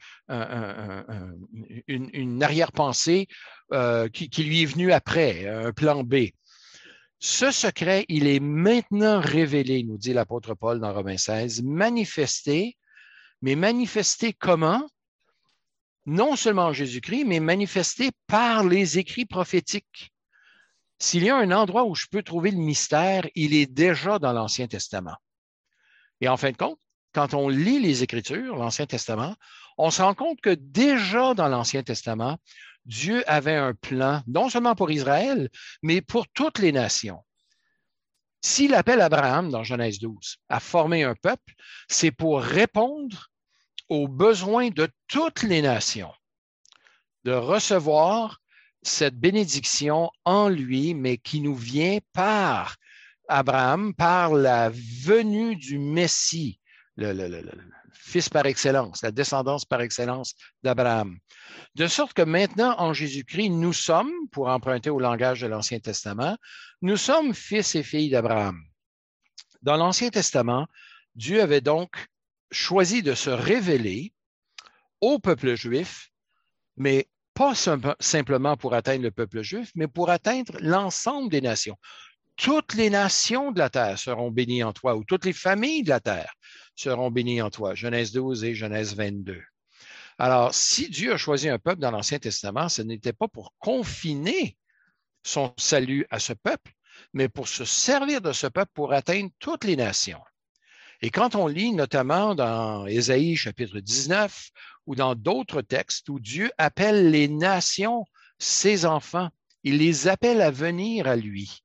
[1.86, 3.28] une, arrière-pensée
[3.72, 6.30] euh, qui, qui, lui est venue après, un plan B.
[7.20, 12.76] Ce secret, il est maintenant révélé, nous dit l'apôtre Paul dans Romains 16, manifesté,
[13.42, 14.88] mais manifesté comment?
[16.08, 20.10] Non seulement Jésus-Christ, mais manifesté par les écrits prophétiques.
[20.98, 24.32] S'il y a un endroit où je peux trouver le mystère, il est déjà dans
[24.32, 25.16] l'Ancien Testament.
[26.22, 26.80] Et en fin de compte,
[27.12, 29.34] quand on lit les Écritures, l'Ancien Testament,
[29.76, 32.38] on se rend compte que déjà dans l'Ancien Testament,
[32.86, 35.50] Dieu avait un plan, non seulement pour Israël,
[35.82, 37.22] mais pour toutes les nations.
[38.40, 41.52] S'il appelle Abraham dans Genèse 12 à former un peuple,
[41.86, 43.28] c'est pour répondre
[43.88, 46.12] aux besoins de toutes les nations
[47.24, 48.40] de recevoir
[48.82, 52.76] cette bénédiction en lui, mais qui nous vient par
[53.28, 56.58] Abraham, par la venue du Messie,
[56.96, 57.42] le,
[57.92, 61.18] fils par excellence, la descendance par excellence d'Abraham.
[61.74, 66.36] De sorte que maintenant, en Jésus-Christ, nous sommes, pour emprunter au langage de l'Ancien Testament,
[66.80, 68.58] nous sommes fils et filles d'Abraham.
[69.60, 70.66] Dans l'Ancien Testament,
[71.14, 71.90] Dieu avait donc
[72.50, 74.12] choisi de se révéler
[75.00, 76.10] au peuple juif,
[76.76, 81.76] mais pas simplement pour atteindre le peuple juif, mais pour atteindre l'ensemble des nations.
[82.36, 85.90] Toutes les nations de la terre seront bénies en toi, ou toutes les familles de
[85.90, 86.32] la terre
[86.74, 87.74] seront bénies en toi.
[87.74, 89.40] Genèse 12 et Genèse 22.
[90.18, 94.56] Alors, si Dieu a choisi un peuple dans l'Ancien Testament, ce n'était pas pour confiner
[95.22, 96.72] son salut à ce peuple,
[97.12, 100.20] mais pour se servir de ce peuple pour atteindre toutes les nations.
[101.00, 104.50] Et quand on lit notamment dans Ésaïe chapitre 19
[104.86, 108.04] ou dans d'autres textes où Dieu appelle les nations
[108.38, 109.30] ses enfants,
[109.62, 111.62] il les appelle à venir à lui.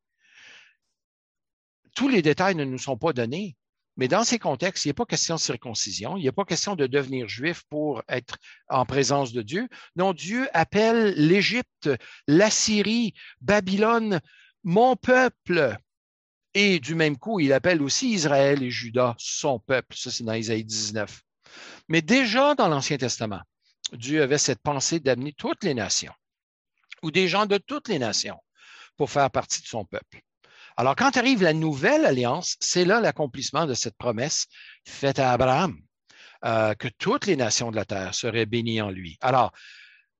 [1.96, 3.56] Tous les détails ne nous sont pas donnés,
[3.98, 6.88] mais dans ces contextes, il a pas question de circoncision, il a pas question de
[6.88, 9.68] devenir juif pour être en présence de Dieu.
[9.96, 11.90] Non, Dieu appelle l'Égypte,
[12.28, 14.20] l'Assyrie, Babylone,
[14.64, 15.78] mon peuple.
[16.54, 19.96] Et du même coup, il appelle aussi Israël et Judas son peuple.
[19.96, 21.22] Ça, c'est dans Isaïe 19.
[21.90, 23.42] Mais déjà dans l'Ancien Testament,
[23.92, 26.14] Dieu avait cette pensée d'amener toutes les nations,
[27.02, 28.40] ou des gens de toutes les nations,
[28.98, 30.22] pour faire partie de son peuple.
[30.78, 34.48] Alors, quand arrive la nouvelle alliance, c'est là l'accomplissement de cette promesse
[34.88, 35.80] faite à Abraham,
[36.46, 39.18] euh, que toutes les nations de la terre seraient bénies en lui.
[39.22, 39.52] Alors,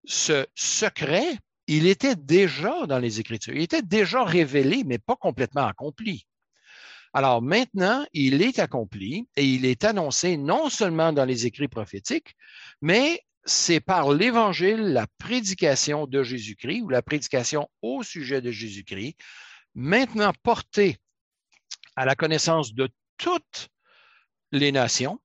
[0.06, 5.66] ce secret il était déjà dans les Écritures, il était déjà révélé, mais pas complètement
[5.66, 6.26] accompli.
[7.14, 12.36] Alors maintenant, il est accompli et il est annoncé non seulement dans les écrits prophétiques,
[12.82, 19.16] mais c'est par l'Évangile, la prédication de Jésus-Christ ou la prédication au sujet de Jésus-Christ,
[19.76, 20.98] maintenant portée
[21.96, 23.70] à la connaissance de toutes
[24.52, 25.20] les nations,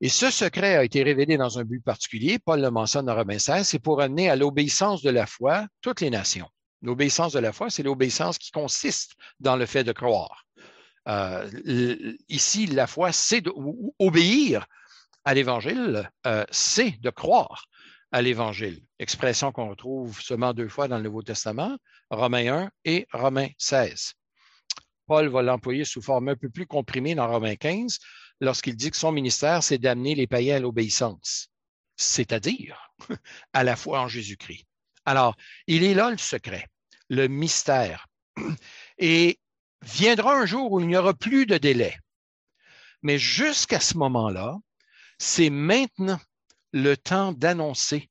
[0.00, 2.38] et ce secret a été révélé dans un but particulier.
[2.38, 6.00] Paul le mentionne dans Romains 16, c'est pour amener à l'obéissance de la foi toutes
[6.00, 6.48] les nations.
[6.82, 10.46] L'obéissance de la foi, c'est l'obéissance qui consiste dans le fait de croire.
[11.08, 14.66] Euh, ici, la foi, c'est d'obéir
[15.24, 17.66] à l'Évangile, euh, c'est de croire
[18.10, 18.80] à l'Évangile.
[18.98, 21.76] Expression qu'on retrouve seulement deux fois dans le Nouveau Testament,
[22.10, 24.14] Romains 1 et Romains 16.
[25.10, 27.98] Paul va l'employer sous forme un peu plus comprimée dans Romains 15
[28.40, 31.48] lorsqu'il dit que son ministère, c'est d'amener les païens à l'obéissance,
[31.96, 32.92] c'est-à-dire
[33.52, 34.68] à la foi en Jésus-Christ.
[35.04, 35.34] Alors,
[35.66, 36.68] il est là le secret,
[37.08, 38.06] le mystère.
[38.98, 39.40] Et
[39.82, 41.98] viendra un jour où il n'y aura plus de délai.
[43.02, 44.58] Mais jusqu'à ce moment-là,
[45.18, 46.20] c'est maintenant
[46.72, 48.08] le temps d'annoncer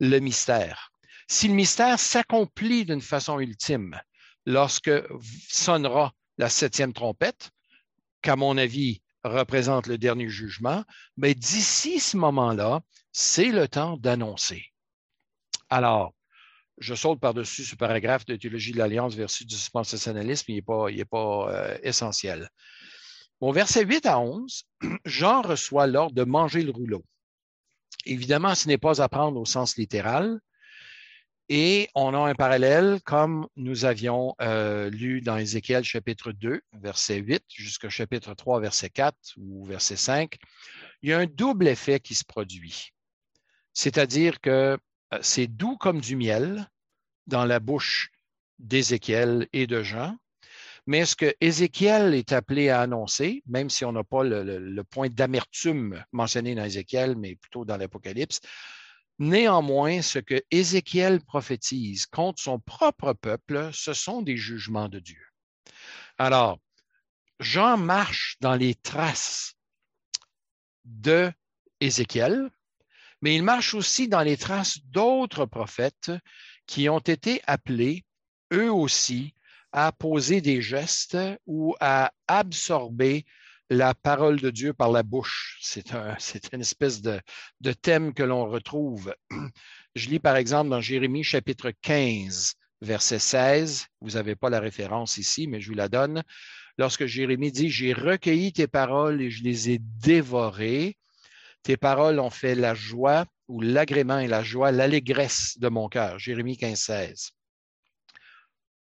[0.00, 0.90] le mystère.
[1.28, 4.00] Si le mystère s'accomplit d'une façon ultime
[4.46, 4.90] lorsque
[5.48, 7.50] sonnera la septième trompette,
[8.22, 10.84] qu'à mon avis, représente le dernier jugement,
[11.18, 12.80] mais d'ici ce moment-là,
[13.12, 14.64] c'est le temps d'annoncer.
[15.68, 16.14] Alors,
[16.78, 20.86] je saute par-dessus ce paragraphe de théologie de l'Alliance versus du dispensationalisme, il n'est pas,
[21.10, 22.48] pas euh, essentiel.
[23.42, 24.64] Bon, verset 8 à 11,
[25.04, 27.04] Jean reçoit l'ordre de manger le rouleau.
[28.06, 30.40] Évidemment, ce n'est pas à prendre au sens littéral,
[31.52, 37.16] Et on a un parallèle comme nous avions euh, lu dans Ézéchiel chapitre 2, verset
[37.16, 40.38] 8, jusqu'au chapitre 3, verset 4 ou verset 5.
[41.02, 42.92] Il y a un double effet qui se produit.
[43.74, 44.78] C'est-à-dire que
[45.12, 46.70] euh, c'est doux comme du miel
[47.26, 48.12] dans la bouche
[48.60, 50.16] d'Ézéchiel et de Jean,
[50.86, 55.08] mais ce que Ézéchiel est appelé à annoncer, même si on n'a pas le, point
[55.08, 58.40] d'amertume mentionné dans Ézéchiel, mais plutôt dans l'Apocalypse,
[59.20, 65.22] néanmoins, ce que Ézéchiel prophétise contre son propre peuple, ce sont des jugements de Dieu.
[66.18, 66.58] Alors,
[67.38, 69.54] Jean marche dans les traces
[70.84, 71.30] de
[71.80, 72.50] Ézéchiel,
[73.22, 76.10] mais il marche aussi dans les traces d'autres prophètes
[76.66, 78.04] qui ont été appelés,
[78.52, 79.34] eux aussi,
[79.72, 83.24] à poser des gestes ou à absorber
[83.70, 85.56] la parole de Dieu par la bouche.
[85.62, 86.16] C'est un,
[86.52, 87.20] une espèce de,
[87.60, 89.14] de thème que l'on retrouve.
[89.94, 93.86] Je lis par exemple dans Jérémie chapitre 15, verset 16.
[94.00, 96.22] Vous n'avez pas la référence ici, mais je vous la donne.
[96.78, 100.96] Lorsque Jérémie dit, J'ai recueilli tes paroles et je les ai dévorées.
[101.62, 106.18] Tes paroles ont fait la joie ou l'agrément et la joie, l'allégresse de mon cœur.
[106.20, 107.30] Jérémie 15, 16.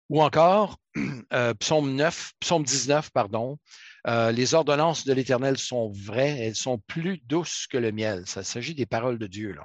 [0.08, 0.78] Ou encore,
[1.32, 3.58] euh, psaume 9, psaume 19, pardon,
[4.06, 8.26] euh, les ordonnances de l'Éternel sont vraies, elles sont plus douces que le miel.
[8.26, 9.56] Ça s'agit des paroles de Dieu.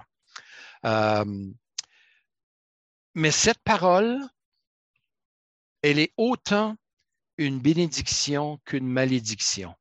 [0.85, 1.25] Euh,
[3.15, 4.17] mais cette parole,
[5.81, 6.75] elle est autant
[7.37, 9.73] une bénédiction qu'une malédiction.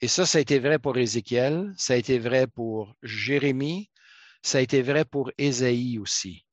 [0.00, 3.90] Et ça, ça a été vrai pour Ézéchiel, ça a été vrai pour Jérémie,
[4.42, 6.44] ça a été vrai pour Ésaïe aussi.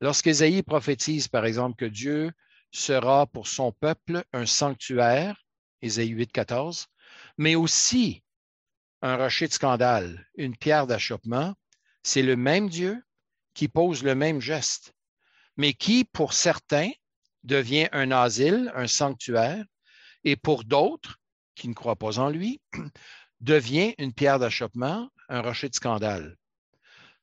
[0.00, 2.32] Lorsqu'Ésaïe prophétise, par exemple, que Dieu
[2.72, 5.41] sera pour son peuple un sanctuaire,
[5.82, 6.86] Ésaïe 8, 14,
[7.38, 8.22] mais aussi
[9.02, 11.54] un rocher de scandale, une pierre d'achoppement,
[12.02, 13.02] c'est le même Dieu
[13.54, 14.94] qui pose le même geste,
[15.56, 16.90] mais qui, pour certains,
[17.42, 19.64] devient un asile, un sanctuaire,
[20.24, 21.18] et pour d'autres,
[21.54, 22.60] qui ne croient pas en lui,
[23.40, 26.36] devient une pierre d'achoppement, un rocher de scandale.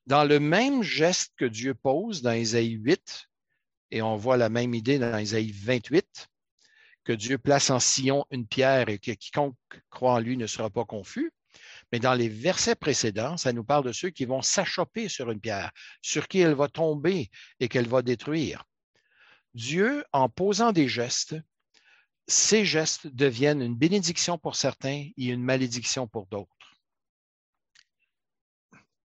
[0.06, 3.28] Dans le même geste que Dieu pose dans Ésaïe 8,
[3.92, 6.28] et on voit la même idée dans Ésaïe 28,
[7.10, 9.56] que Dieu place en Sion une pierre et que quiconque
[9.90, 11.34] croit en lui ne sera pas confus.
[11.92, 15.40] Mais dans les versets précédents, ça nous parle de ceux qui vont s'achoper sur une
[15.40, 15.72] pierre,
[16.04, 18.64] sur qui elle va tomber et qu'elle va détruire.
[19.56, 21.36] Dieu, en posant des gestes,
[22.28, 26.78] ces gestes deviennent une bénédiction pour certains et une malédiction pour d'autres.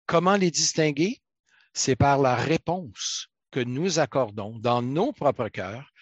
[0.07, 1.21] Comment les distinguer?
[1.73, 5.92] C'est par la réponse que nous accordons dans nos propres cœurs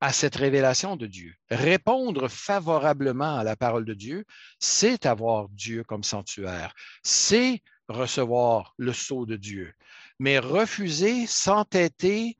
[0.00, 1.34] à cette révélation de Dieu.
[1.50, 4.24] Répondre favorablement à la parole de Dieu,
[4.58, 9.72] c'est avoir Dieu comme sanctuaire, c'est recevoir le sceau de Dieu.
[10.18, 12.36] Mais refuser, s'entêter,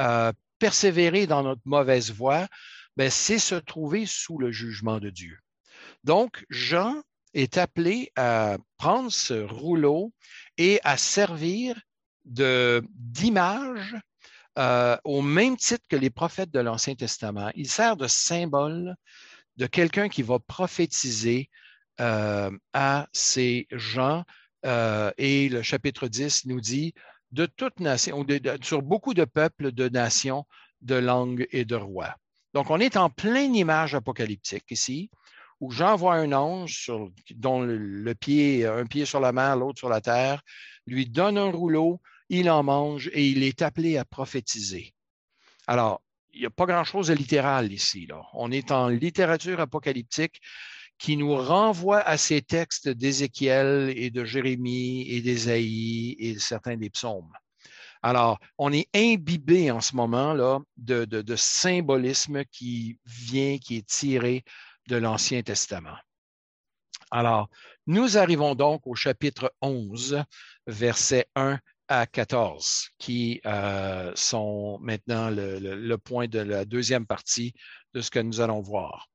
[0.00, 2.46] euh, persévérer dans notre mauvaise voie,
[2.96, 5.38] ben, c'est se trouver sous le jugement de Dieu.
[6.04, 7.02] Donc, Jean
[7.34, 10.12] est appelé à prendre ce rouleau
[10.58, 11.80] et à servir
[12.24, 13.96] d'image
[14.58, 17.50] euh, au même titre que les prophètes de l'Ancien Testament.
[17.54, 18.96] Il sert de symbole
[19.56, 21.48] de quelqu'un qui va prophétiser
[22.00, 24.24] euh, à ces gens.
[24.66, 26.94] Euh, et le chapitre 10 nous dit
[27.32, 28.26] de toute nation,
[28.62, 30.44] sur beaucoup de peuples, de nations,
[30.80, 32.16] de langues et de rois.
[32.54, 35.10] Donc, on est en pleine image apocalyptique ici,
[35.60, 36.90] où Jean voit un ange
[37.34, 40.42] dont le, pied, un pied sur la mer, l'autre sur la terre,
[40.86, 44.94] lui donne un rouleau, il en mange et il est appelé à prophétiser.
[45.66, 46.00] Alors,
[46.32, 48.08] il n'y a pas grand-chose de littéral ici.
[48.32, 50.40] On est en littérature apocalyptique
[50.96, 56.90] qui nous renvoie à ces textes d'Ézéchiel et de Jérémie et d'Ésaïe et certains des
[56.90, 57.32] psaumes.
[58.02, 64.44] Alors, on est imbibé en ce moment là de, symbolisme qui vient, qui est tiré
[64.88, 65.96] de l'Ancien Testament.
[67.10, 67.48] Alors,
[67.86, 70.22] nous arrivons donc au chapitre 11,
[70.66, 71.58] versets 1
[71.90, 77.52] à 14, qui euh, sont maintenant le, le, point de la deuxième partie
[77.94, 79.08] de ce que nous allons voir.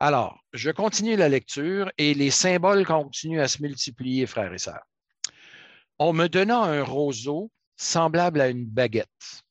[0.00, 4.82] Alors, je continue la lecture et les symboles continuent à se multiplier, frères et sœurs.
[5.98, 9.44] En me donnant un roseau semblable à une baguette,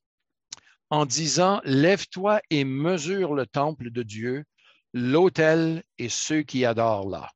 [0.90, 4.44] en disant, Lève-toi et mesure le temple de Dieu,
[4.92, 7.30] l'autel et ceux qui adorent là.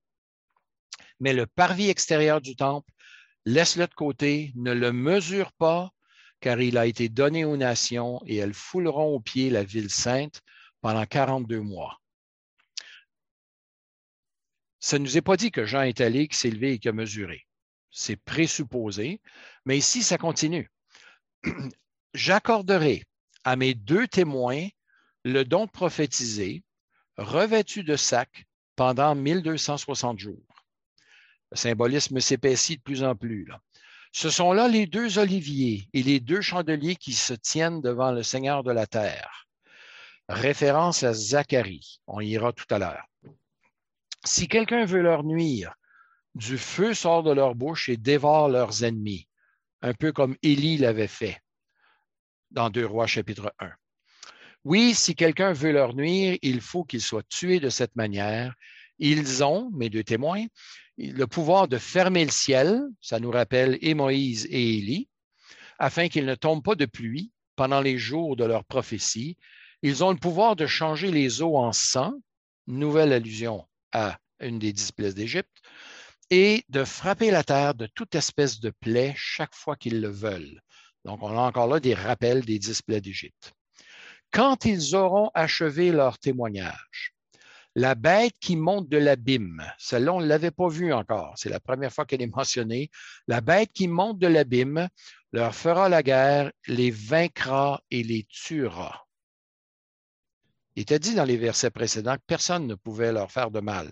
[1.20, 2.91] Mais le parvis extérieur du temple,
[3.44, 5.90] laisse-le de côté, ne le mesure pas,
[6.40, 10.42] car il a été donné aux nations et elles fouleront au pied la ville sainte
[10.80, 12.00] pendant 42 mois.
[14.80, 16.88] Ça ne nous est pas dit que Jean est allé, qu'il s'est levé et qu'il
[16.88, 17.46] a mesuré.
[17.92, 19.20] C'est présupposé,
[19.64, 20.70] mais ici, ça continue.
[22.14, 23.04] j'accorderai
[23.44, 24.68] à mes deux témoins
[25.24, 26.64] le don de prophétiser,
[27.16, 30.51] revêtus de sac pendant 1260 jours.
[31.52, 33.46] Le symbolisme s'épaissit de plus en plus.
[34.10, 38.22] Ce sont là les deux oliviers et les deux chandeliers qui se tiennent devant le
[38.22, 39.46] Seigneur de la terre.
[40.30, 42.00] Référence à Zacharie.
[42.06, 43.04] On ira tout à l'heure.
[44.24, 45.74] Si quelqu'un veut leur nuire,
[46.34, 49.28] du feu sort de leur bouche et dévore leurs ennemis,
[49.82, 51.38] un peu comme Élie l'avait fait
[52.50, 53.70] dans 2 Rois chapitre 1.
[54.64, 58.54] Oui, si quelqu'un veut leur nuire, il faut qu'ils soient tués de cette manière.
[58.98, 60.46] Ils ont, mes deux témoins,
[60.98, 65.08] le pouvoir de fermer le ciel, ça nous rappelle et Moïse et Élie,
[65.78, 69.36] afin qu'il ne tombe pas de pluie pendant les jours de leur prophétie.
[69.82, 72.12] Ils ont le pouvoir de changer les eaux en sang,
[72.66, 75.58] nouvelle allusion à une des dix plaies d'Égypte,
[76.30, 80.62] et de frapper la terre de toute espèce de plaie chaque fois qu'ils le veulent.
[81.04, 83.52] Donc, on a encore là des rappels des dix plaies d'Égypte.
[84.30, 87.11] Quand ils auront achevé leur témoignage,
[87.74, 91.60] la bête qui monte de l'abîme, celle-là, on ne l'avait pas vue encore, c'est la
[91.60, 92.90] première fois qu'elle est mentionnée.
[93.26, 94.88] La bête qui monte de l'abîme
[95.32, 99.06] leur fera la guerre, les vaincra et les tuera.
[100.76, 103.90] Il était dit dans les versets précédents que personne ne pouvait leur faire de mal.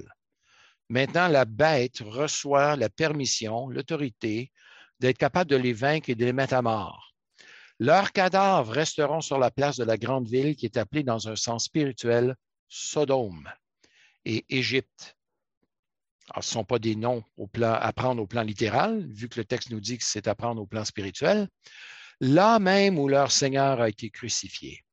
[0.91, 4.51] Maintenant, la bête reçoit la permission, l'autorité
[4.99, 7.15] d'être capable de les vaincre et de les mettre à mort.
[7.79, 11.37] Leurs cadavres resteront sur la place de la grande ville qui est appelée dans un
[11.37, 12.37] sens spirituel
[12.69, 13.49] Sodome
[14.25, 15.17] et Égypte.
[16.35, 19.41] ce ne sont pas des noms au plan, à prendre au plan littéral, vu que
[19.41, 21.49] le texte nous dit que c'est à prendre au plan spirituel.
[22.21, 24.85] Là même où leur Seigneur a été crucifié.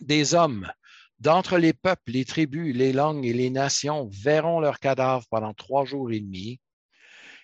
[0.00, 0.70] Des hommes
[1.18, 5.84] d'entre les peuples, les tribus, les langues et les nations verront leurs cadavres pendant trois
[5.84, 6.60] jours et demi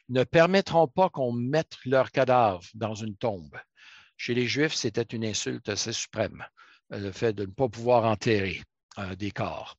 [0.09, 3.57] ne permettront pas qu'on mette leurs cadavres dans une tombe.
[4.17, 6.45] Chez les Juifs, c'était une insulte assez suprême,
[6.91, 8.63] le fait de ne pas pouvoir enterrer
[8.99, 9.77] euh, des corps.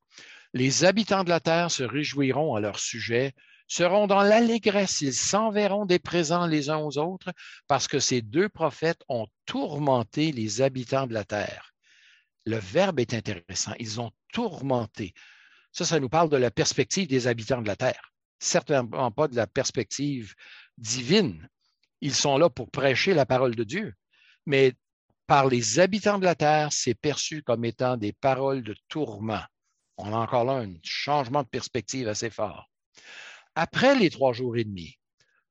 [0.56, 3.34] Les habitants de la terre se réjouiront à leur sujet,
[3.68, 7.32] seront dans l'allégresse, ils s'enverront des présents les uns aux autres,
[7.68, 11.76] parce que ces deux prophètes ont tourmenté les habitants de la terre.
[12.48, 15.14] Le verbe est intéressant, ils ont tourmenté.
[15.72, 19.36] Ça, ça nous parle de la perspective des habitants de la terre certainement pas de
[19.36, 20.34] la perspective
[20.78, 21.48] divine.
[22.02, 23.94] Ils sont là pour prêcher la parole de Dieu.
[24.46, 24.74] Mais
[25.28, 29.44] par les habitants de la terre, c'est perçu comme étant des paroles de tourment.
[29.98, 32.70] On a encore là un changement de perspective assez fort.
[33.56, 34.98] Après les trois jours et demi,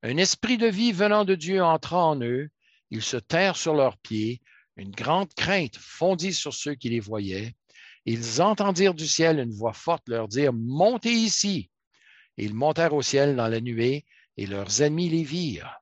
[0.02, 2.50] un esprit de vie venant de Dieu entra en eux,
[2.90, 4.42] ils se tinrent sur leurs pieds,
[4.76, 7.54] une grande crainte fondit sur ceux qui les voyaient.
[8.04, 11.70] Ils entendirent du ciel une voix forte leur dire, Montez ici.
[12.36, 14.04] Ils montèrent au ciel dans la nuée
[14.36, 15.80] et leurs ennemis les virent.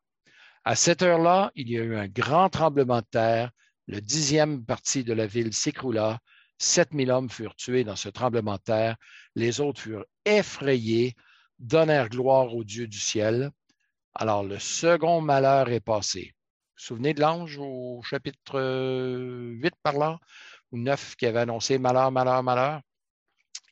[0.65, 3.51] À cette heure-là, il y a eu un grand tremblement de terre.
[3.89, 6.21] Le dixième partie de la ville s'écroula.
[6.63, 8.97] Sept mille hommes furent tués dans ce tremblement de terre.
[9.35, 11.17] Les autres furent effrayés,
[11.59, 13.51] donnèrent gloire au Dieu du ciel.
[14.15, 16.21] Alors le second malheur est passé.
[16.21, 18.61] Vous vous souvenez de l'ange au chapitre
[19.61, 20.21] 8 par là,
[20.71, 22.81] ou 9 qui avait annoncé malheur, malheur, malheur?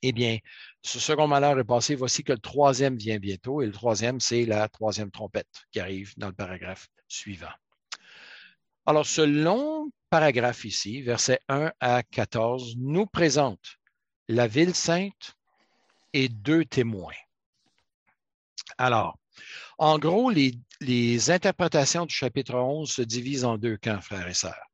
[0.03, 0.39] Eh bien,
[0.83, 1.95] ce second malheur est passé.
[1.95, 3.63] Voici que le troisième vient bientôt.
[3.63, 7.55] Et le troisième, c'est la troisième trompette qui arrive dans le paragraphe suivant.
[8.91, 13.77] Alors, ce long paragraphe ici, versets 1 à 14, nous présente
[14.27, 15.37] la ville sainte
[16.13, 17.15] et deux témoins.
[18.79, 19.17] Alors,
[19.79, 24.67] en gros, les, interprétations du chapitre 11 se divisent en deux camps, frères et sœurs.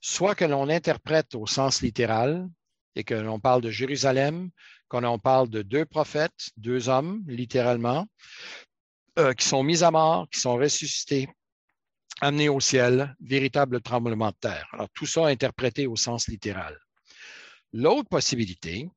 [0.00, 2.48] Soit que l'on interprète au sens littéral
[2.96, 4.48] et que l'on parle de Jérusalem
[4.88, 8.06] quand on parle de deux prophètes, deux hommes, littéralement,
[9.18, 11.28] euh, qui sont mis à mort, qui sont ressuscités,
[12.20, 14.68] amenés au ciel, véritable tremblement de terre.
[14.72, 16.78] Alors, tout ça interprété au sens littéral.
[17.72, 18.88] L'autre possibilité,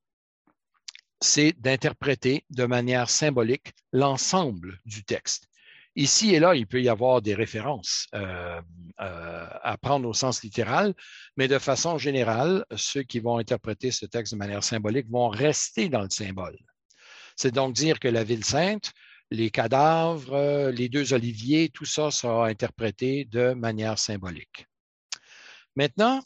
[1.20, 5.48] c'est d'interpréter de manière symbolique l'ensemble du texte.
[5.96, 8.60] Ici et là, il peut y avoir des références euh,
[9.00, 10.92] euh, à prendre au sens littéral,
[11.36, 15.88] mais de façon générale, ceux qui vont interpréter ce texte de manière symbolique vont rester
[15.88, 16.58] dans le symbole.
[17.36, 18.92] C'est donc dire que la ville sainte,
[19.30, 24.66] les cadavres, les deux oliviers, tout ça sera interprété de manière symbolique.
[25.76, 26.22] Maintenant,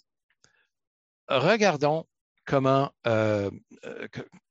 [1.29, 2.07] regardons
[2.45, 3.51] comment, euh,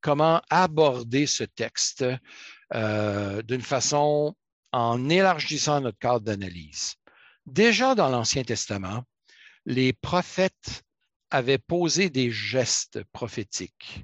[0.01, 2.05] comment aborder ce texte
[2.73, 4.35] d'une façon
[4.71, 6.95] en élargissant notre cadre d'analyse.
[7.45, 9.03] Déjà dans l'Ancien Testament,
[9.65, 10.83] les prophètes
[11.29, 14.03] avaient posé des gestes prophétiques.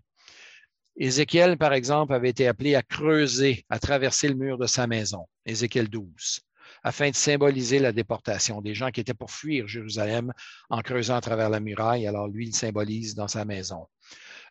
[0.95, 5.27] Ézéchiel, par exemple, avait été appelé à creuser, à traverser le mur de sa maison,
[5.45, 6.41] Ézéchiel 12.
[6.83, 10.33] afin de symboliser la déportation des gens qui étaient pour fuir Jérusalem
[10.69, 12.07] en creusant à travers la muraille.
[12.07, 13.87] Alors lui, il symbolise dans sa maison.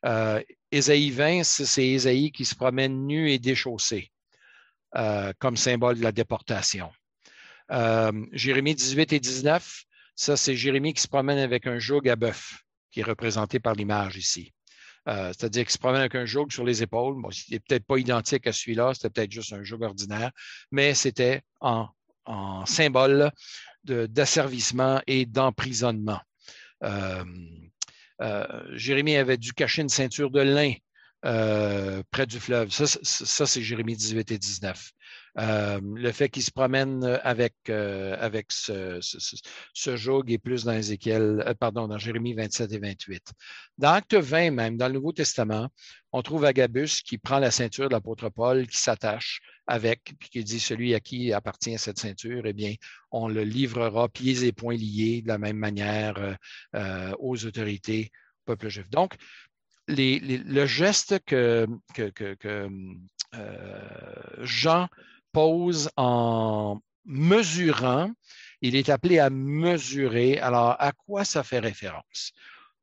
[0.05, 4.11] Euh, Ésaïe 20, c'est Ésaïe qui se promène nu et déchaussé
[4.97, 6.91] euh, comme symbole de la déportation.
[7.71, 9.85] Euh, Jérémie 18 et 19,
[10.17, 12.59] ça c'est Jérémie qui se promène avec un joug à bœuf,
[12.91, 14.53] qui est représenté par l'image ici.
[15.09, 17.21] Euh, c'est-à-dire qu'il se promène avec un joug sur les épaules.
[17.21, 20.31] Bon, il peut-être pas identique à celui-là, c'était peut-être juste un joug ordinaire,
[20.71, 21.89] mais c'était en,
[22.67, 23.33] symbole
[23.85, 26.21] d'asservissement et d'emprisonnement.
[26.85, 27.25] Euh,
[28.21, 30.75] euh, Jérémie avait dû cacher une ceinture de lin
[32.11, 32.71] près du fleuve.
[32.71, 34.93] Ça c'est Jérémie 18 et 19.
[35.39, 40.73] Euh, le fait qu'il se promène avec, euh, avec ce, ce, joug est plus dans
[40.73, 43.33] Ézéchiel, euh, pardon, dans Jérémie 27 et 28.
[43.79, 45.71] Dans Acte 20 même, dans le Nouveau Testament,
[46.13, 50.45] on trouve Agabus qui prend la ceinture de l'apôtre Paul, qui s'attache avec, puis qui
[50.45, 52.75] dit celui à qui appartient cette ceinture, eh bien,
[53.11, 56.37] on le livrera pieds et poings liés de la même manière
[57.19, 58.11] aux autorités,
[58.41, 58.91] au peuple juif.
[58.91, 59.15] Donc,
[59.89, 61.67] le geste que
[64.41, 64.89] Jean
[65.33, 68.11] pose en mesurant.
[68.61, 70.39] Il est appelé à mesurer.
[70.39, 72.33] Alors, à quoi ça fait référence?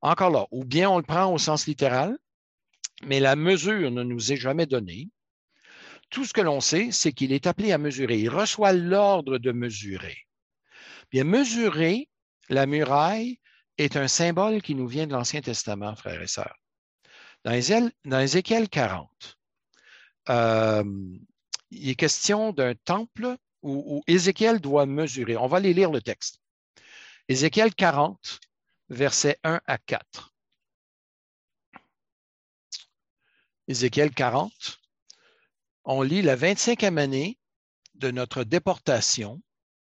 [0.02, 2.18] Encore là, ou bien on le prend au sens littéral,
[3.06, 5.10] mais la mesure ne nous est jamais donnée.
[6.10, 8.20] Tout ce que l'on sait, c'est qu'il est appelé à mesurer.
[8.20, 10.18] Il reçoit l'ordre de mesurer.
[11.12, 12.10] Bien, mesurer
[12.50, 13.40] la muraille
[13.78, 16.58] est un symbole qui nous vient de l'Ancien Testament, frères et sœurs.
[17.46, 19.38] Dans Ézéchiel 40,
[20.30, 20.84] euh,
[21.72, 25.38] il est question d'un temple où, Ézéchiel doit mesurer.
[25.38, 26.40] On va aller lire le texte.
[27.28, 28.40] Ézéchiel 40,
[28.90, 30.34] versets 1 à 4.
[33.68, 34.80] Ézéchiel 40,
[35.84, 37.38] on lit la 25e année
[37.96, 39.42] de notre déportation,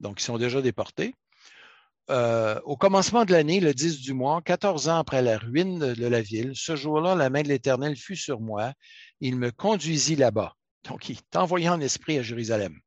[0.00, 1.14] donc ils sont déjà déportés.
[2.10, 6.06] Euh, au commencement de l'année, le 10 du mois, 14 ans après la ruine de
[6.06, 8.72] la ville, ce jour-là, la main de l'Éternel fut sur moi.
[9.20, 10.57] Il me conduisit là-bas.
[10.84, 12.78] Donc, il est envoyé en esprit à Jérusalem.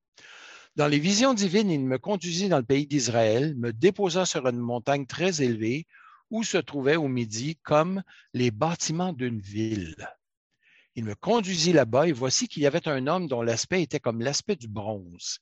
[0.77, 4.57] Dans les visions divines, il me conduisit dans le pays d'Israël, me déposa sur une
[4.57, 5.85] montagne très élevée
[6.29, 9.97] où se trouvaient au midi comme les bâtiments d'une ville.
[10.95, 14.21] Il me conduisit là-bas et voici qu'il y avait un homme dont l'aspect était comme
[14.21, 15.39] l'aspect du bronze.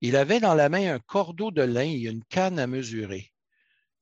[0.00, 3.32] Il avait dans la main un cordeau de lin et une canne à mesurer,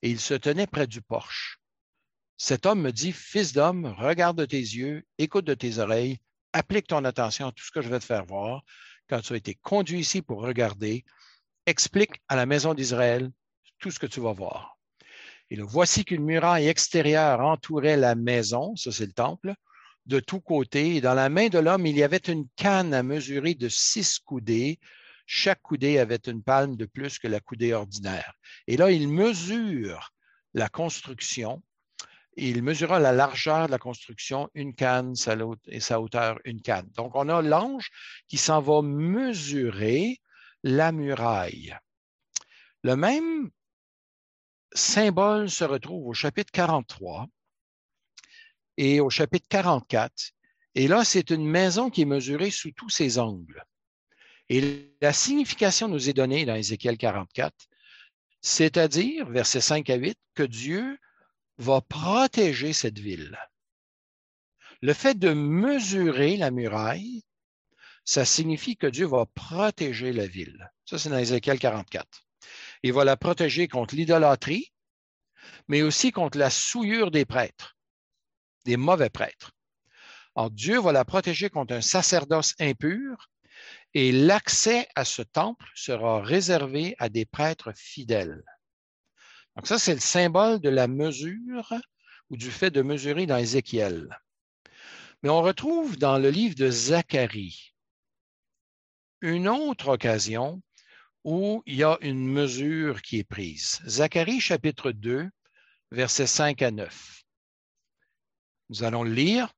[0.03, 1.61] et il se tenait près du porche.
[2.37, 6.21] Cet homme me dit, Fils d'homme, regarde de tes yeux, écoute de tes oreilles,
[6.53, 8.63] applique ton attention à tout ce que je vais te faire voir.
[9.09, 11.05] Quand tu as été conduit ici pour regarder,
[11.67, 13.31] explique à la maison d'Israël
[13.79, 14.79] tout ce que tu vas voir.
[15.51, 19.55] Et voici qu'une muraille extérieure entourait la maison, ça c'est le temple,
[20.07, 20.97] de tous côtés.
[20.97, 24.19] Et dans la main de l'homme, il y avait une canne à mesurer de six
[24.19, 24.79] coudées.
[25.27, 28.35] Chaque coudée avait une palme de plus que la coudée ordinaire.
[28.67, 30.13] Et là, il mesure
[30.55, 31.63] la construction
[32.39, 35.15] il mesura la largeur de la construction, une canne,
[35.67, 36.89] et sa hauteur, une canne.
[36.95, 37.91] Donc, on a l'ange
[38.29, 40.21] qui s'en va mesurer
[40.63, 41.77] la muraille.
[42.83, 43.51] Le même
[44.73, 47.27] symbole se retrouve au chapitre 43
[48.77, 50.33] et au chapitre 44.
[50.75, 53.65] Et là, c'est une maison qui est mesurée sous tous ses angles.
[54.49, 57.53] Et la signification nous est donnée dans Ézéchiel 44,
[58.41, 60.99] c'est-à-dire, versets 5 à 8, que Dieu
[61.59, 63.39] va protéger cette ville.
[64.81, 67.25] Le fait de mesurer la muraille,
[68.05, 70.71] ça signifie que Dieu va protéger la ville.
[70.85, 72.07] Ça, c'est dans Ézéchiel 44.
[72.85, 74.73] Il va la protéger contre l'idolâtrie,
[75.67, 77.77] mais aussi contre la souillure des prêtres,
[78.65, 79.53] des mauvais prêtres.
[80.37, 83.29] Alors, Dieu va la protéger contre un sacerdoce impur
[83.95, 88.45] et l'accès à ce temple sera réservé à des prêtres fidèles.
[89.59, 91.75] Donc ça, c'est le symbole de la mesure
[92.31, 94.17] ou du fait de mesurer dans Ézéchiel.
[95.21, 97.75] Mais on retrouve dans le livre de Zacharie
[99.21, 100.63] une autre occasion
[101.25, 103.81] où il y a une mesure qui est prise.
[103.85, 105.29] Zacharie chapitre 2,
[105.91, 107.25] versets 5 à 9.
[108.69, 109.53] Nous allons le lire.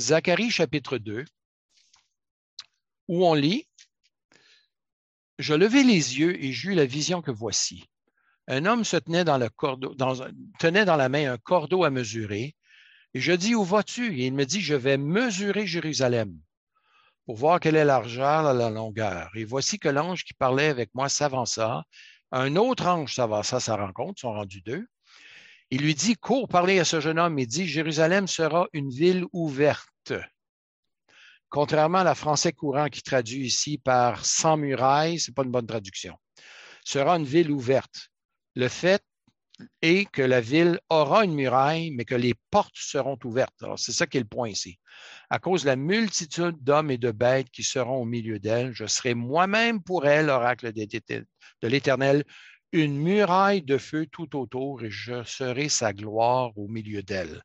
[0.00, 1.26] Zacharie chapitre 2,
[3.08, 3.68] où on lit
[5.38, 7.90] Je levai les yeux et j'eus la vision que voici
[8.48, 12.54] un homme se tenait dans, la main un cordeau à mesurer.
[13.14, 14.18] Et je dis, où vas-tu?
[14.20, 16.38] Et il me dit, je vais mesurer Jérusalem
[17.24, 19.30] pour voir quelle est la largeur, la longueur.
[19.34, 21.82] Et voici que l'ange qui parlait avec moi s'avança.
[22.30, 24.86] Un autre ange s'avança à sa rencontre, sont rendus deux.
[25.70, 29.24] Il lui dit, cours parler à ce jeune homme et dit, Jérusalem sera une ville
[29.32, 30.12] ouverte,
[31.48, 35.50] contrairement à la français courant qui traduit ici par sans murailles, ce n'est pas une
[35.50, 36.16] bonne traduction.
[36.84, 38.10] Sera une ville ouverte.
[38.56, 39.02] Le fait
[39.80, 43.64] est que la ville aura une muraille, mais que les portes seront ouvertes.
[43.76, 44.78] C'est ça qui est le point ici.
[45.30, 48.86] À cause de la multitude d'hommes et de bêtes qui seront au milieu d'elle, je
[48.86, 52.24] serai moi-même pour elle, oracle de l'Éternel,
[52.72, 57.42] une muraille de feu tout autour et je serai sa gloire au milieu d'elle.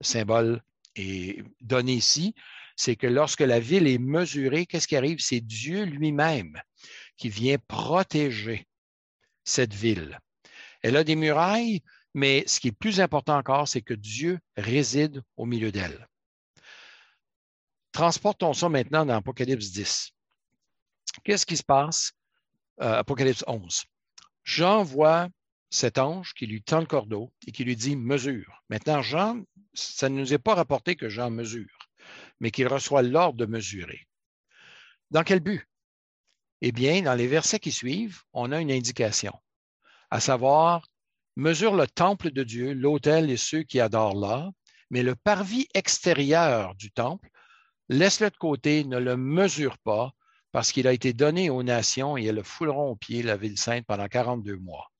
[0.00, 0.62] Le symbole
[0.96, 2.34] est donné ici,
[2.76, 5.20] c'est que lorsque la ville est mesurée, qu'est-ce qui arrive?
[5.20, 6.60] C'est Dieu lui-même
[7.16, 8.66] qui vient protéger
[9.44, 10.18] cette ville.
[10.84, 11.82] Elle a des murailles,
[12.12, 16.06] mais ce qui est plus important encore, c'est que Dieu réside au milieu d'elle.
[17.92, 20.10] Transportons ça maintenant dans Apocalypse 10.
[21.24, 22.12] Qu'est-ce qui se passe?
[22.82, 23.84] Euh, Apocalypse 11.
[24.42, 25.28] Jean voit
[25.70, 28.62] cet ange qui lui tend le cordeau et qui lui dit mesure.
[28.68, 31.88] Maintenant, Jean, ça ne nous est pas rapporté que Jean mesure,
[32.40, 34.06] mais qu'il reçoit l'ordre de mesurer.
[35.10, 35.66] Dans quel but?
[36.60, 39.32] Eh bien, dans les versets qui suivent, on a une indication,
[40.10, 40.86] à savoir,
[41.36, 44.50] mesure le temple de Dieu, l'autel et ceux qui adorent là,
[44.90, 47.28] mais le parvis extérieur du temple,
[47.88, 50.12] laisse-le de côté, ne le mesure pas,
[50.52, 53.58] parce qu'il a été donné aux nations et elles le fouleront au pied, la ville
[53.58, 54.92] sainte, pendant 42 mois.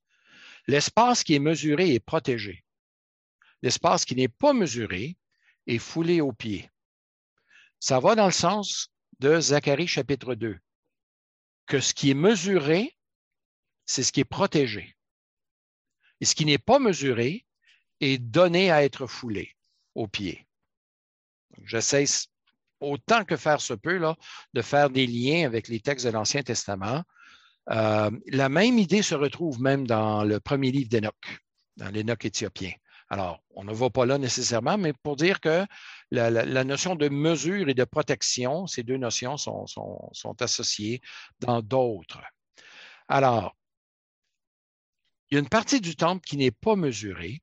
[0.67, 2.65] L'espace qui est mesuré est protégé.
[3.61, 5.17] L'espace qui n'est pas mesuré
[5.67, 6.69] est foulé au pied.
[7.79, 8.89] Ça va dans le sens
[9.19, 10.57] de Zacharie chapitre 2,
[11.67, 12.97] que ce qui est mesuré,
[13.85, 14.94] c'est ce qui est protégé.
[16.25, 17.45] Et ce qui n'est pas mesuré
[18.01, 19.51] est donné à être foulé
[19.93, 20.47] au pied.
[21.65, 22.05] J'essaie
[22.79, 24.15] autant que faire se peut, là,
[24.55, 27.03] de faire des liens avec les textes de l'Ancien Testament.
[27.69, 31.43] Euh, la même idée se retrouve même dans le premier livre d'Enoch,
[31.77, 32.71] dans l'Enoch éthiopien.
[33.11, 35.63] Alors, on ne va pas là nécessairement, mais pour dire que
[36.09, 41.01] la, notion de mesure et de protection, ces deux notions sont, sont associées
[41.39, 42.23] dans d'autres.
[43.07, 43.55] Alors,
[45.29, 47.41] il y a une partie du temple qui n'est pas mesurée.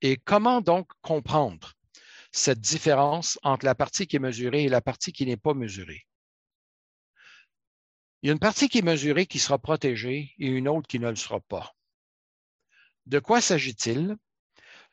[0.00, 1.74] Et comment donc comprendre
[2.30, 6.06] cette différence entre la partie qui est mesurée et la partie qui n'est pas mesurée?
[8.22, 10.98] Il y a une partie qui est mesurée qui sera protégée et une autre qui
[10.98, 11.74] ne le sera pas.
[13.06, 14.16] De quoi s'agit-il?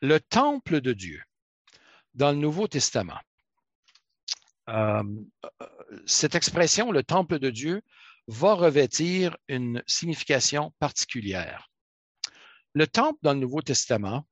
[0.00, 1.22] Le temple de Dieu
[2.14, 3.20] dans le Nouveau Testament.
[4.68, 5.02] Euh,
[6.06, 7.82] cette expression, le temple de Dieu,
[8.26, 11.70] va revêtir une signification particulière.
[12.76, 14.26] Le temple dans le Nouveau Testament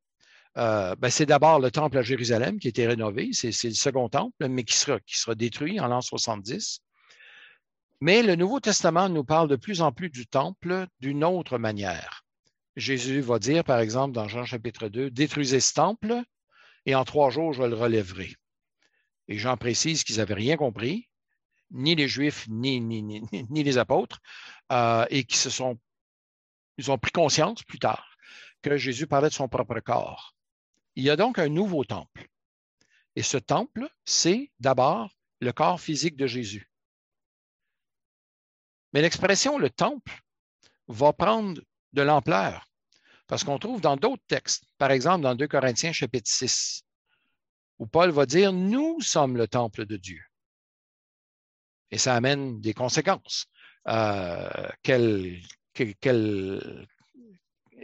[0.58, 4.10] euh, ben, c'est d'abord le temple à Jérusalem qui a été rénové, c'est le second
[4.10, 6.80] temple, mais qui sera, détruit en l'an 70.
[8.02, 12.26] Mais le Nouveau Testament nous parle de plus en plus du temple d'une autre manière.
[12.76, 16.20] Jésus va dire, par exemple, dans Jean chapitre 2, détruisez ce temple
[16.84, 18.34] et en trois jours, je le relèverai.
[19.28, 21.08] Et Jean précise qu'ils n'avaient rien compris,
[21.70, 24.20] ni les Juifs, ni, les apôtres,
[24.70, 25.78] euh, et qui se sont,
[26.76, 28.13] ils ont pris conscience plus tard
[28.64, 30.34] que Jésus parlait de son propre corps.
[30.96, 32.28] Il y a donc un nouveau temple.
[33.14, 35.10] Et ce temple, c'est d'abord
[35.40, 36.70] le corps physique de Jésus.
[38.92, 40.22] Mais l'expression le temple
[40.88, 41.60] va prendre
[41.92, 42.66] de l'ampleur
[43.26, 46.84] parce qu'on trouve dans d'autres textes, par exemple dans 2 Corinthiens chapitre 6,
[47.78, 50.22] où Paul va dire, nous sommes le temple de Dieu.
[51.90, 53.46] Et ça amène des conséquences.
[53.88, 54.68] Euh,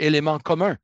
[0.01, 0.77] élément commun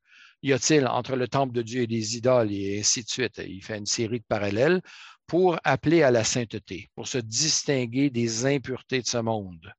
[0.42, 3.38] y a-t-il entre le temple de Dieu et les idoles et ainsi de suite?
[3.38, 4.80] Il fait une série de parallèles
[5.26, 9.72] pour appeler à la sainteté, pour se distinguer des impuretés de ce monde.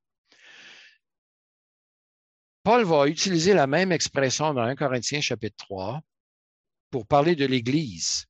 [2.64, 6.02] Paul va utiliser la même expression dans 1 Corinthiens chapitre 3
[6.90, 8.26] pour parler de l'Église,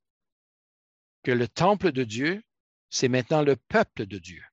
[1.24, 2.44] que le temple de Dieu,
[2.90, 4.44] c'est maintenant le peuple de Dieu,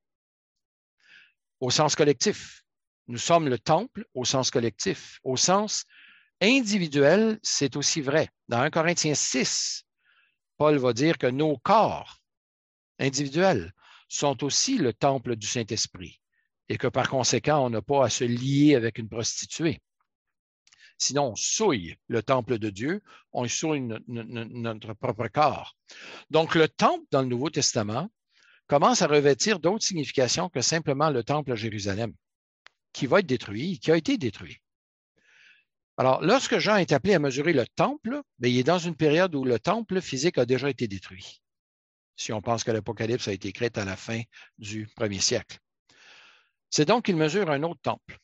[1.61, 2.63] au sens collectif.
[3.09, 5.85] Nous sommes le temple au sens collectif, au sens
[6.41, 8.29] individuel, c'est aussi vrai.
[8.49, 9.85] Dans 1 Corinthiens 6,
[10.57, 12.21] Paul va dire que nos corps
[12.99, 13.73] individuels
[14.09, 16.21] sont aussi le temple du Saint-Esprit
[16.69, 19.81] et que par conséquent, on n'a pas à se lier avec une prostituée.
[20.97, 25.77] Sinon, on souille le temple de Dieu, on souille notre propre corps.
[26.31, 28.09] Donc, le temple dans le Nouveau Testament
[28.67, 32.15] commence à revêtir d'autres significations que simplement le temple à Jérusalem,
[32.93, 34.61] qui va être détruit, qui a été détruit.
[35.97, 39.35] Alors, lorsque Jean est appelé à mesurer le temple, bien, il est dans une période
[39.35, 41.41] où le temple physique a déjà été détruit,
[42.17, 44.21] si on pense que l'Apocalypse a été écrit à la fin
[44.59, 45.59] du premier siècle.
[46.71, 48.19] C'est donc qu'il mesure un autre temple.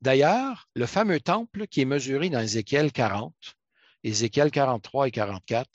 [0.00, 3.34] D'ailleurs, le fameux temple qui est mesuré dans Ézéchiel 40,
[4.04, 5.68] Ézéchiel 43 et 44,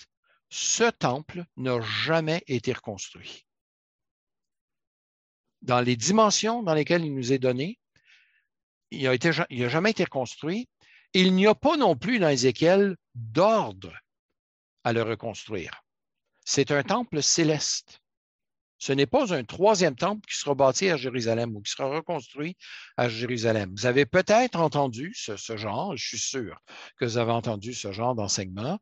[0.50, 3.46] ce temple n'a jamais été reconstruit.
[5.64, 7.80] dans les dimensions dans lesquelles il nous est donné.
[8.92, 10.68] Il n'a jamais été reconstruit.
[11.14, 13.94] Il n'y a pas non plus dans Ézéchiel d'ordre
[14.84, 15.84] à le reconstruire.
[16.44, 18.02] C'est un temple céleste.
[18.80, 22.58] Ce n'est pas un troisième temple qui sera bâti à Jérusalem ou qui sera reconstruit
[22.98, 23.74] à Jérusalem.
[23.78, 26.60] Vous avez peut-être entendu ce, genre, je suis sûr
[26.98, 28.80] que vous avez entendu ce genre d'enseignement.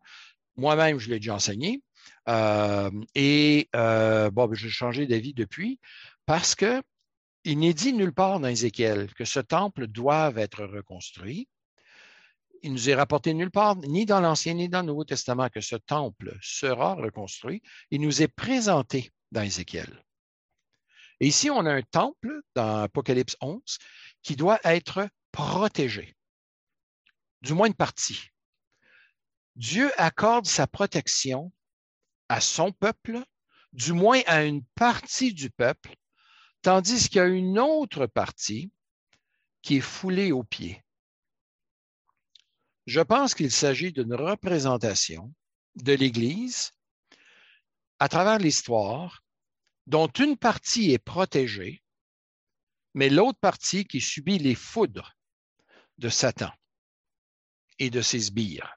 [0.56, 1.84] Moi-même, je l'ai déjà enseigné.
[2.30, 5.80] Euh, et euh, bon, ben, j'ai changé d'avis depuis
[6.26, 11.48] parce qu'il n'est dit nulle part dans Ézéchiel que ce temple doive être reconstruit.
[12.64, 15.62] Il nous est rapporté nulle part, ni dans l'Ancien ni dans le Nouveau Testament, que
[15.62, 17.62] ce temple sera reconstruit.
[17.90, 20.04] Il nous est présenté dans Ézéchiel.
[21.20, 23.62] Et ici, on a un temple dans Apocalypse 11
[24.22, 26.16] qui doit être protégé,
[27.42, 28.30] du moins une partie.
[29.56, 31.52] Dieu accorde sa protection
[32.30, 33.24] à son peuple,
[33.74, 35.96] du moins à une partie du peuple,
[36.62, 38.72] tandis qu'il y a une autre partie
[39.62, 40.84] qui est foulée aux pieds.
[42.86, 45.34] Je pense qu'il s'agit d'une représentation
[45.76, 46.72] de l'Église
[48.00, 49.24] à travers l'histoire,
[49.88, 51.84] dont une partie est protégée,
[52.94, 55.16] mais l'autre partie qui subit les foudres
[55.98, 56.52] de Satan
[57.78, 58.76] et de ses sbires.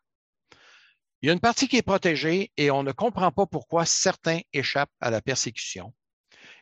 [1.23, 4.41] Il y a une partie qui est protégée et on ne comprend pas pourquoi certains
[4.53, 5.95] échappent à la persécution,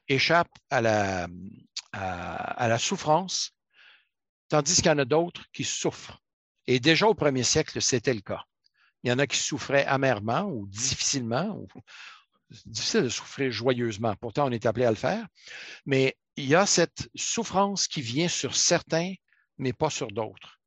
[0.06, 3.50] échappent à la, souffrance,
[4.48, 6.21] tandis qu'il y en a d'autres qui souffrent.
[6.66, 8.44] Et déjà au premier siècle, c'était le cas.
[9.02, 11.66] Il y en a qui souffraient amèrement ou difficilement, ou
[12.66, 14.14] difficile de souffrir joyeusement.
[14.20, 15.26] Pourtant, on est appelé à le faire.
[15.86, 19.14] Mais il y a cette souffrance qui vient sur certains,
[19.58, 20.60] mais pas sur d'autres.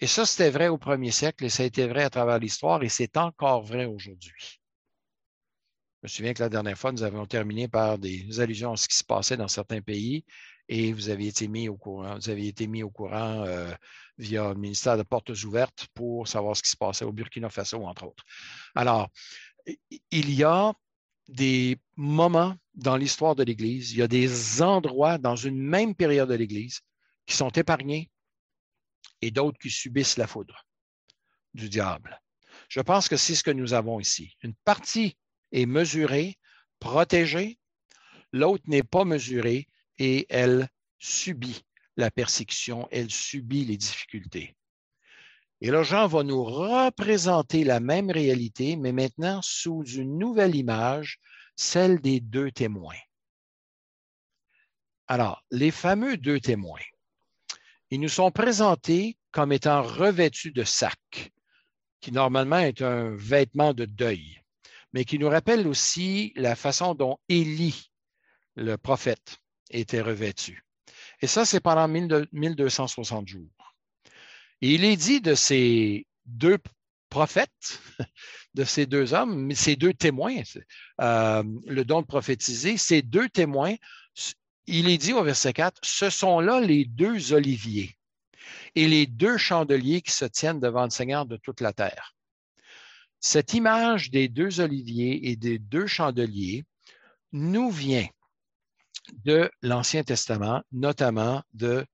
[0.00, 2.82] Et ça, c'était vrai au premier siècle et ça a été vrai à travers l'histoire
[2.82, 4.60] et c'est encore vrai aujourd'hui.
[6.02, 8.88] Je me souviens que la dernière fois, nous avons terminé par des allusions à ce
[8.88, 10.24] qui se passait dans certains pays
[10.68, 13.72] et vous avez été mis au courant, vous été mis au courant euh,
[14.18, 17.84] via le ministère de Portes ouvertes pour savoir ce qui se passait au Burkina Faso,
[17.84, 18.24] entre autres.
[18.74, 19.08] Alors,
[20.10, 20.72] il y a
[21.28, 26.28] des moments dans l'histoire de l'Église, il y a des endroits dans une même période
[26.28, 26.80] de l'Église
[27.26, 28.10] qui sont épargnés
[29.20, 30.66] et d'autres qui subissent la foudre
[31.54, 32.20] du diable.
[32.68, 34.36] Je pense que c'est ce que nous avons ici.
[34.42, 35.16] Une partie
[35.52, 36.38] est mesurée,
[36.80, 37.58] protégée,
[38.32, 39.68] l'autre n'est pas mesurée
[40.02, 41.62] et elle subit
[41.96, 44.56] la persécution, elle subit les difficultés.
[45.60, 51.20] Et là, Jean va nous représenter la même réalité, mais maintenant sous une nouvelle image,
[51.54, 52.98] celle des deux témoins.
[55.06, 56.80] Alors, les fameux deux témoins,
[57.90, 61.30] ils nous sont présentés comme étant revêtus de sacs,
[62.00, 64.42] qui normalement est un vêtement de deuil,
[64.92, 67.92] mais qui nous rappelle aussi la façon dont Élie,
[68.56, 69.41] le prophète,
[69.72, 70.64] était revêtu.
[71.20, 73.50] Et ça, c'est pendant 1260 jours
[74.62, 76.58] il est dit de ces deux
[77.10, 77.80] prophètes,
[78.54, 80.36] de ces deux hommes, ces deux témoins,
[81.00, 83.74] euh, le don de prophétiser, ces deux témoins,
[84.66, 87.96] il est dit au verset 4, ce sont là les deux oliviers
[88.76, 92.14] et les deux chandeliers qui se tiennent devant le Seigneur de toute la terre.
[93.18, 96.64] Cette image des deux oliviers et des deux chandeliers
[97.32, 98.06] nous vient
[99.24, 101.86] de l'Ancien Testament, notamment de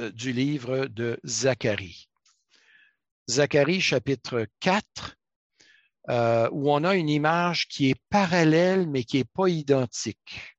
[0.00, 2.08] euh, du livre de Zacharie.
[3.28, 5.16] Zacharie chapitre 4,
[6.10, 10.56] euh, où on a une image qui est parallèle, mais qui n'est pas identique.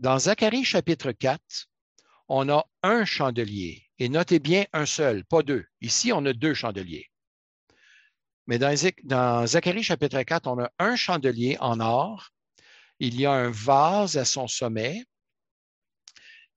[0.00, 1.40] Dans Zacharie chapitre 4,
[2.28, 5.64] on a un chandelier, et notez bien un seul, pas deux.
[5.80, 7.10] Ici, on a deux chandeliers.
[8.46, 12.30] Mais dans, dans Zacharie chapitre 4, on a un chandelier en or,
[13.04, 15.04] il y a un vase à son sommet,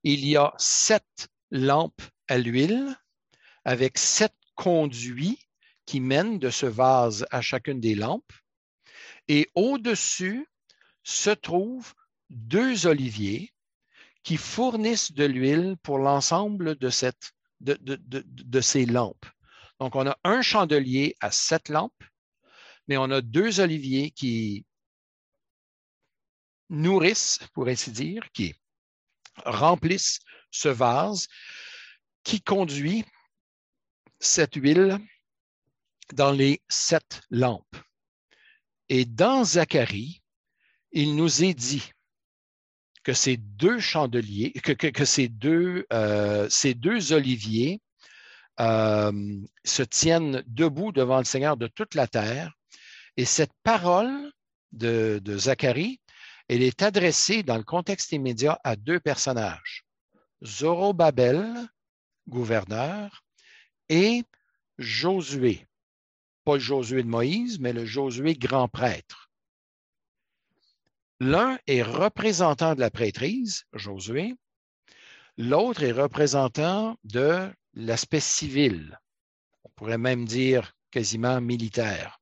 [0.03, 2.95] il y a sept lampe à l'huile
[3.65, 5.39] avec sept conduits
[5.85, 8.31] qui mènent de ce vase à chacune des lampes.
[9.27, 10.47] Et au-dessus
[11.03, 11.93] se trouvent
[12.29, 13.51] deux oliviers
[14.23, 16.89] qui fournissent de l'huile pour l'ensemble de,
[18.61, 19.25] ces lampes.
[19.79, 22.03] Donc, on a un chandelier à sept lampes,
[22.87, 24.65] mais on a deux oliviers qui
[26.69, 28.55] nourrissent, pour ainsi dire, qui
[29.45, 30.19] remplissent
[30.51, 31.27] ce vase
[32.23, 33.05] qui conduit
[34.19, 34.99] cette huile
[36.13, 37.77] dans les sept lampes.
[38.89, 40.21] Et dans Zacharie,
[40.91, 41.91] il nous est dit
[43.03, 47.81] que ces deux chandeliers, que, ces, deux, euh, ces deux oliviers
[48.59, 49.11] euh,
[49.63, 52.53] se tiennent debout devant le Seigneur de toute la terre.
[53.15, 54.31] Et cette parole
[54.73, 56.01] de Zacharie
[56.49, 59.85] elle est adressée dans le contexte immédiat à deux personnages.
[60.43, 61.67] Zorobabel,
[62.27, 63.23] gouverneur,
[63.89, 64.23] et
[64.77, 65.65] Josué.
[66.45, 69.29] Pas le Josué de Moïse, mais le Josué grand prêtre.
[71.19, 74.35] L'un est représentant de la prêtrise, Josué.
[75.37, 78.99] L'autre est représentant de l'aspect civil.
[79.63, 82.16] On pourrait même dire quasiment militaire.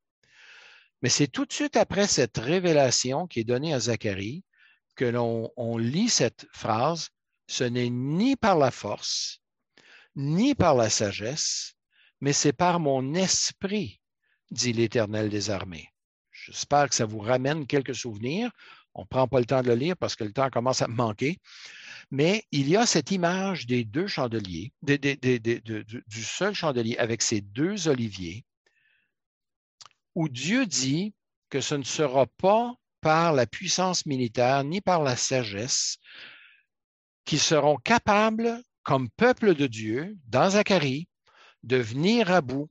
[1.05, 4.43] Mais c'est tout de suite après cette révélation qui est donnée à Zacharie
[4.95, 7.09] que l'on lit cette phrase,
[7.45, 9.37] ce n'est ni par la force,
[10.15, 11.75] ni par la sagesse,
[12.21, 14.01] mais c'est par mon esprit,
[14.49, 15.89] dit l'Éternel des armées.
[16.31, 18.49] J'espère que ça vous ramène quelques souvenirs.
[18.95, 20.87] On ne prend pas le temps de le lire parce que le temps commence à
[20.87, 21.37] me manquer.
[22.09, 27.89] Mais il y a cette image des deux chandeliers, du seul chandelier avec ses deux
[27.89, 28.43] oliviers,
[30.15, 31.13] où Dieu dit
[31.49, 35.97] que ce ne sera pas par la puissance militaire ni par la sagesse
[37.25, 41.07] qu'ils seront capables, comme peuple de Dieu, dans Zacharie,
[41.63, 42.69] de venir à bout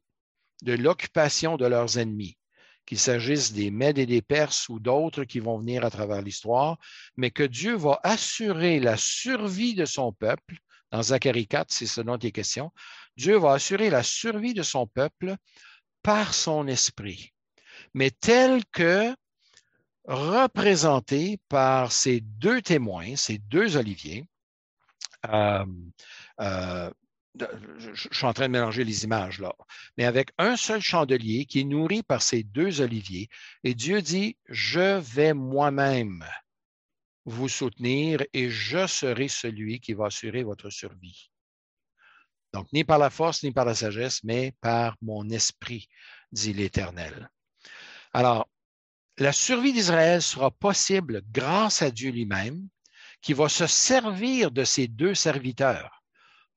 [0.62, 2.38] de l'occupation de leurs ennemis,
[2.86, 6.78] qu'il s'agisse des Mèdes et des Perses ou d'autres qui vont venir à travers l'histoire,
[7.16, 10.56] mais que Dieu va assurer la survie de son peuple.
[10.92, 12.70] Dans Zacharie 4, c'est ce dont il est question.
[13.16, 15.36] Dieu va assurer la survie de son peuple
[16.02, 17.33] par son esprit,
[17.94, 19.14] mais tel que
[20.04, 24.26] représenté par ces deux témoins, ces deux oliviers,
[25.28, 25.64] euh,
[26.40, 26.90] euh,
[27.94, 29.54] je, suis en train de mélanger les images là,
[29.96, 33.28] mais avec un seul chandelier qui est nourri par ces deux oliviers.
[33.64, 36.24] Et Dieu dit, je vais moi-même
[37.24, 41.30] vous soutenir et je serai celui qui va assurer votre survie.
[42.52, 45.88] Donc, ni par la force, ni par la sagesse, mais par mon esprit,
[46.30, 47.30] dit l'Éternel.
[48.14, 48.48] Alors,
[49.18, 52.68] la survie d'Israël sera possible grâce à Dieu lui-même,
[53.20, 56.04] qui va se servir de ces deux serviteurs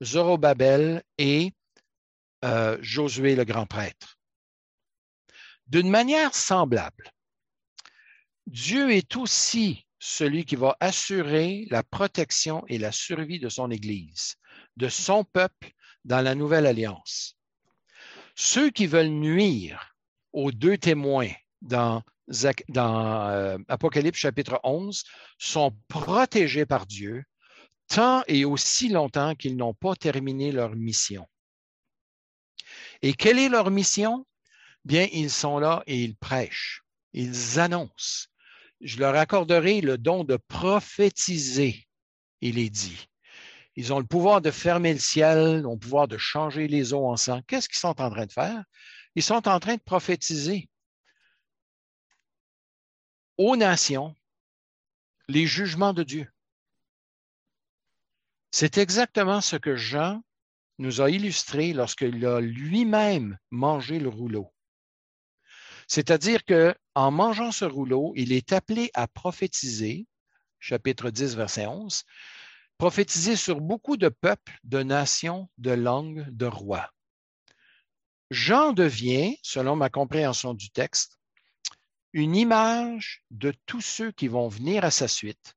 [0.03, 1.53] Zorobabel et
[2.45, 4.19] euh, Josué le grand prêtre.
[5.65, 7.11] D'une manière semblable,
[8.45, 14.35] Dieu est aussi celui qui va assurer la protection et la survie de son Église,
[14.77, 15.71] de son peuple
[16.05, 17.35] dans la nouvelle alliance.
[18.35, 19.95] Ceux qui veulent nuire
[20.33, 21.31] aux deux témoins
[21.61, 22.03] dans,
[22.35, 25.03] euh, Apocalypse chapitre 11
[25.37, 27.23] sont protégés par Dieu
[27.87, 31.25] tant et aussi longtemps qu'ils n'ont pas terminé leur mission.
[33.01, 34.25] Et quelle est leur mission?
[34.83, 36.83] Bien, ils sont là et ils prêchent,
[37.13, 38.27] ils annoncent.
[38.81, 41.87] Je leur accorderai le don de prophétiser,
[42.41, 43.07] il est dit.
[43.75, 47.05] Ils ont le pouvoir de fermer le ciel, ont le pouvoir de changer les eaux
[47.05, 47.41] en sang.
[47.47, 48.63] Qu'est-ce qu'ils sont en train de faire?
[49.15, 50.67] Ils sont en train de prophétiser
[53.37, 54.15] aux nations
[55.27, 56.31] les jugements de Dieu.
[58.51, 60.21] C'est exactement ce que Jean
[60.79, 64.53] nous a illustré lorsqu'il a lui-même mangé le rouleau.
[65.87, 70.05] C'est-à-dire que en mangeant ce rouleau, il est appelé à prophétiser,
[70.59, 72.03] chapitre 10, verset 11,
[72.77, 76.91] prophétiser sur beaucoup de peuples, de nations, de langues, de rois.
[78.29, 81.17] Jean devient, selon ma compréhension du texte,
[82.17, 85.53] une image de tous ceux qui vont venir à sa suite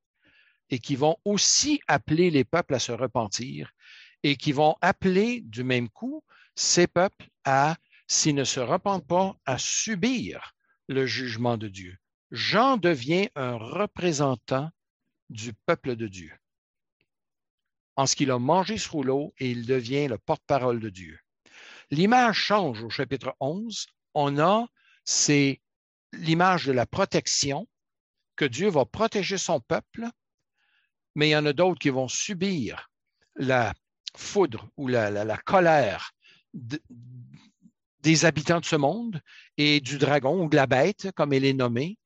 [0.69, 3.71] et qui vont aussi appeler les peuples à se repentir
[4.21, 9.35] et qui vont appeler du même coup ces peuples à, s'ils ne se repentent pas,
[9.47, 10.53] à subir
[10.87, 11.97] le jugement de Dieu.
[12.29, 14.69] Jean devient un représentant
[15.31, 16.31] du peuple de Dieu
[17.95, 21.17] en ce qu'il a mangé ce rouleau et il devient le porte-parole de Dieu.
[21.89, 23.87] L'image change au chapitre 11.
[24.13, 24.67] On a,
[25.03, 25.59] c'est
[26.13, 27.67] l'image de la protection,
[28.35, 30.09] que Dieu va protéger son peuple
[31.15, 32.89] mais il y en a d'autres qui vont subir
[33.35, 33.73] la
[34.15, 36.11] foudre ou la, colère
[36.53, 39.21] des habitants de ce monde
[39.57, 41.97] et du dragon ou de la bête, comme elle est nommée.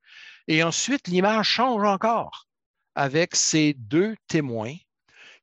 [0.47, 2.47] Et ensuite, l'image change encore
[2.93, 4.76] avec ces deux témoins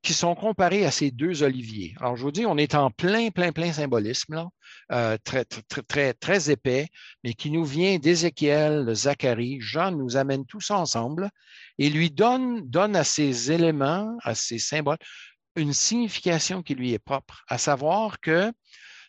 [0.03, 1.94] qui sont comparés à ces deux oliviers.
[2.00, 4.48] Alors, je vous dis, on est en plein, plein, plein symbolisme, là,
[4.90, 6.88] euh, très, très, très, très épais,
[7.22, 9.61] mais qui nous vient d'Ézéchiel, de Zacharie.
[9.61, 11.30] Jean nous amène tout ça ensemble
[11.78, 14.98] et lui donne, donne à ces éléments, à ces symboles,
[15.55, 18.53] une signification qui lui est propre, à savoir que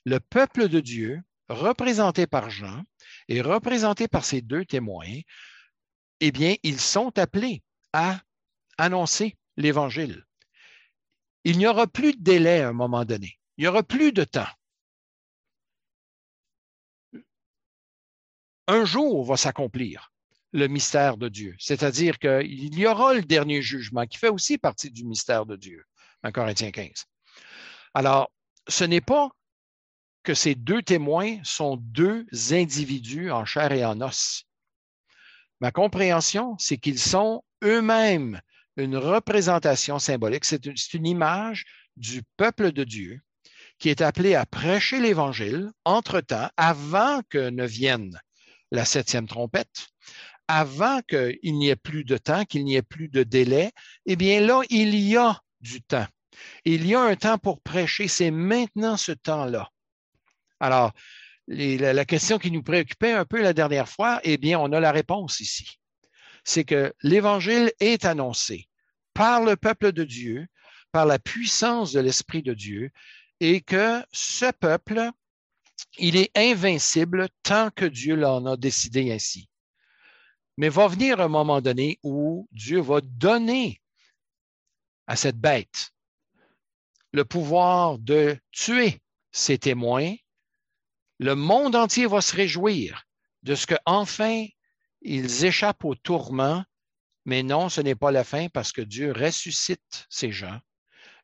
[0.05, 2.83] le peuple de Dieu, représenté par Jean
[3.29, 5.21] et représenté par ces deux témoins,
[6.19, 7.63] eh bien, ils sont appelés
[7.93, 8.19] à
[8.77, 10.23] annoncer l'Évangile
[11.43, 13.39] il n'y aura plus de délai à un moment donné.
[13.57, 14.47] Il n'y aura plus de temps.
[18.67, 20.13] Un jour va s'accomplir.
[20.53, 21.55] le mystère de Dieu.
[21.57, 25.83] C'est-à-dire qu'il y aura le dernier jugement qui fait aussi partie du mystère de Dieu,
[26.23, 27.05] en Corinthiens 15.
[27.95, 28.31] Alors,
[28.67, 29.29] ce n'est pas
[30.21, 34.45] que ces deux témoins sont deux individus en chair et en os.
[35.59, 38.39] Ma compréhension, c'est qu'ils sont eux-mêmes
[38.77, 41.65] une représentation symbolique, c'est une, image
[41.95, 43.21] du peuple de Dieu
[43.79, 48.19] qui est appelé à prêcher l'Évangile entre-temps, avant que ne vienne
[48.71, 49.87] la septième trompette,
[50.47, 53.71] avant qu'il n'y ait plus de temps, qu'il n'y ait plus de délai,
[54.05, 56.07] eh bien là, il y a du temps.
[56.65, 59.69] Il y a un temps pour prêcher, c'est maintenant ce temps-là.
[60.59, 60.93] Alors,
[61.47, 64.91] la, question qui nous préoccupait un peu la dernière fois, eh bien, on a la
[64.91, 65.79] réponse ici.
[66.43, 68.67] C'est que l'Évangile est annoncé
[69.13, 70.47] par le peuple de Dieu,
[70.91, 72.91] par la puissance de l'Esprit de Dieu,
[73.39, 75.09] et que ce peuple,
[75.97, 79.49] il est invincible tant que Dieu l'en a décidé ainsi.
[80.57, 83.81] Mais va venir un moment donné où Dieu va donner
[85.07, 85.91] à cette bête
[87.11, 90.15] le pouvoir de tuer ses témoins.
[91.19, 93.03] Le monde entier va se réjouir
[93.43, 94.47] de ce qu'enfin
[95.03, 96.63] ils échappent au tourment,
[97.25, 100.59] mais non, ce n'est pas la fin parce que Dieu ressuscite ces gens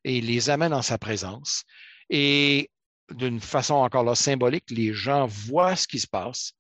[0.04, 1.64] et les amène en sa présence.
[2.10, 2.70] Et
[3.12, 6.54] d'une façon encore là symbolique, les gens voient ce qui se passe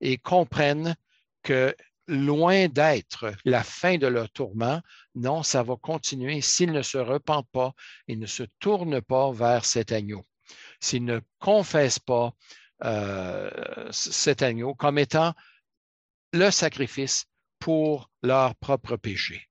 [0.00, 0.94] et comprennent
[1.42, 1.74] que
[2.06, 4.80] loin d'être la fin de leur tourment,
[5.14, 7.72] non, ça va continuer s'ils ne se repentent pas
[8.08, 10.24] et ne se tournent pas vers cet agneau,
[10.80, 12.34] s'ils ne confessent pas
[12.84, 13.50] euh,
[13.90, 15.32] cet agneau comme étant
[16.34, 17.26] le sacrifice
[17.60, 19.48] pour leur propre péché.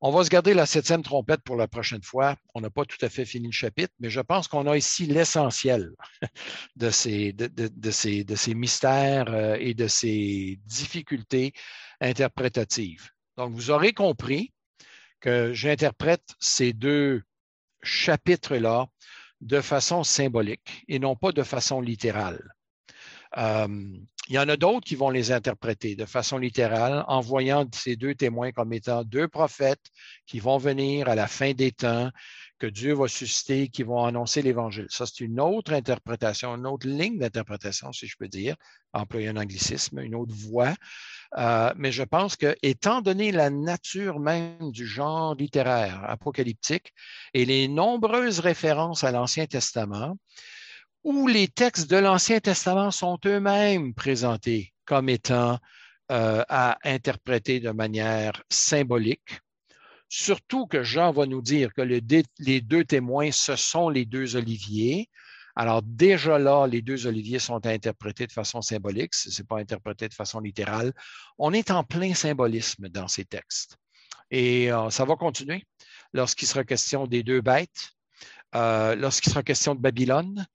[0.00, 2.36] On va se garder la septième trompette pour la prochaine fois.
[2.54, 5.06] On n'a pas tout à fait fini le chapitre, mais je pense qu'on a ici
[5.06, 5.90] l'essentiel
[6.76, 11.54] de ces, de, ces, mystères euh, et de ces difficultés
[12.02, 13.08] interprétatives.
[13.38, 14.52] Donc, vous aurez compris
[15.20, 17.22] que j'interprète ces deux
[17.82, 18.86] chapitres-là
[19.40, 22.57] de façon symbolique et non pas de façon littérale.
[23.36, 23.66] Euh,
[24.28, 27.96] il y en a d'autres qui vont les interpréter de façon littérale en voyant ces
[27.96, 29.86] deux témoins comme étant deux prophètes
[30.26, 32.10] qui vont venir à la fin des temps,
[32.58, 34.86] que Dieu va susciter, qui vont annoncer l'Évangile.
[34.90, 38.56] Ça, c'est une autre interprétation, une autre ligne d'interprétation, si je peux dire,
[38.92, 40.74] employer un anglicisme, une autre voie.
[41.38, 46.92] Euh, mais je pense que, étant donné la nature même du genre littéraire apocalyptique
[47.32, 50.16] et les nombreuses références à l'Ancien Testament,
[51.04, 55.58] où les textes de l'Ancien Testament sont eux-mêmes présentés comme étant
[56.10, 59.40] euh, à interpréter de manière symbolique.
[60.08, 65.10] Surtout que Jean va nous dire que les deux témoins, ce sont les deux oliviers.
[65.54, 70.08] Alors déjà là, les deux oliviers sont interprétés de façon symbolique, ce n'est pas interprété
[70.08, 70.92] de façon littérale.
[71.36, 73.76] On est en plein symbolisme dans ces textes.
[74.30, 75.66] Et euh, ça va continuer
[76.12, 77.90] lorsqu'il sera question des deux bêtes,
[78.54, 80.46] euh, lorsqu'il sera question de Babylone,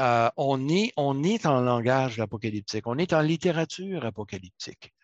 [0.00, 4.94] euh, on, est, on est en langage apocalyptique, on est en littérature apocalyptique.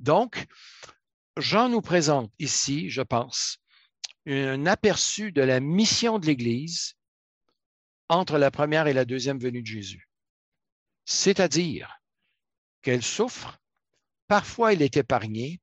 [0.00, 0.46] Donc,
[1.36, 3.58] Jean nous présente ici, je pense,
[4.26, 6.94] un aperçu de la mission de l'Église
[8.08, 10.08] entre la première et la deuxième venue de Jésus.
[11.04, 12.00] C'est-à-dire
[12.82, 13.58] qu'elle souffre,
[14.28, 15.60] parfois elle est épargnée,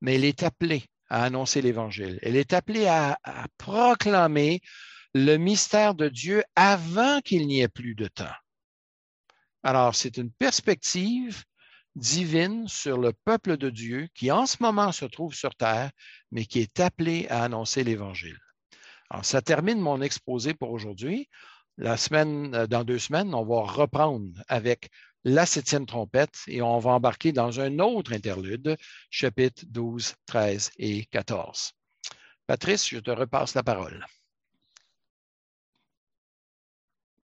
[0.00, 2.18] mais elle est appelée à annoncer l'Évangile.
[2.22, 4.60] Elle est appelée à, à proclamer
[5.14, 8.34] le mystère de Dieu avant qu'il n'y ait plus de temps.
[9.62, 11.44] Alors, c'est une perspective
[11.96, 15.90] divine sur le peuple de Dieu qui en ce moment se trouve sur terre,
[16.30, 18.38] mais qui est appelé à annoncer l'Évangile.
[19.10, 21.28] Alors, ça termine mon exposé pour aujourd'hui.
[21.76, 24.90] La semaine, euh, dans deux semaines, on va reprendre avec
[25.24, 28.76] la septième trompette et on va embarquer dans un autre interlude,
[29.10, 31.72] chapitre 12, 13 et 14.
[32.46, 34.04] Patrice, je te repasse la parole.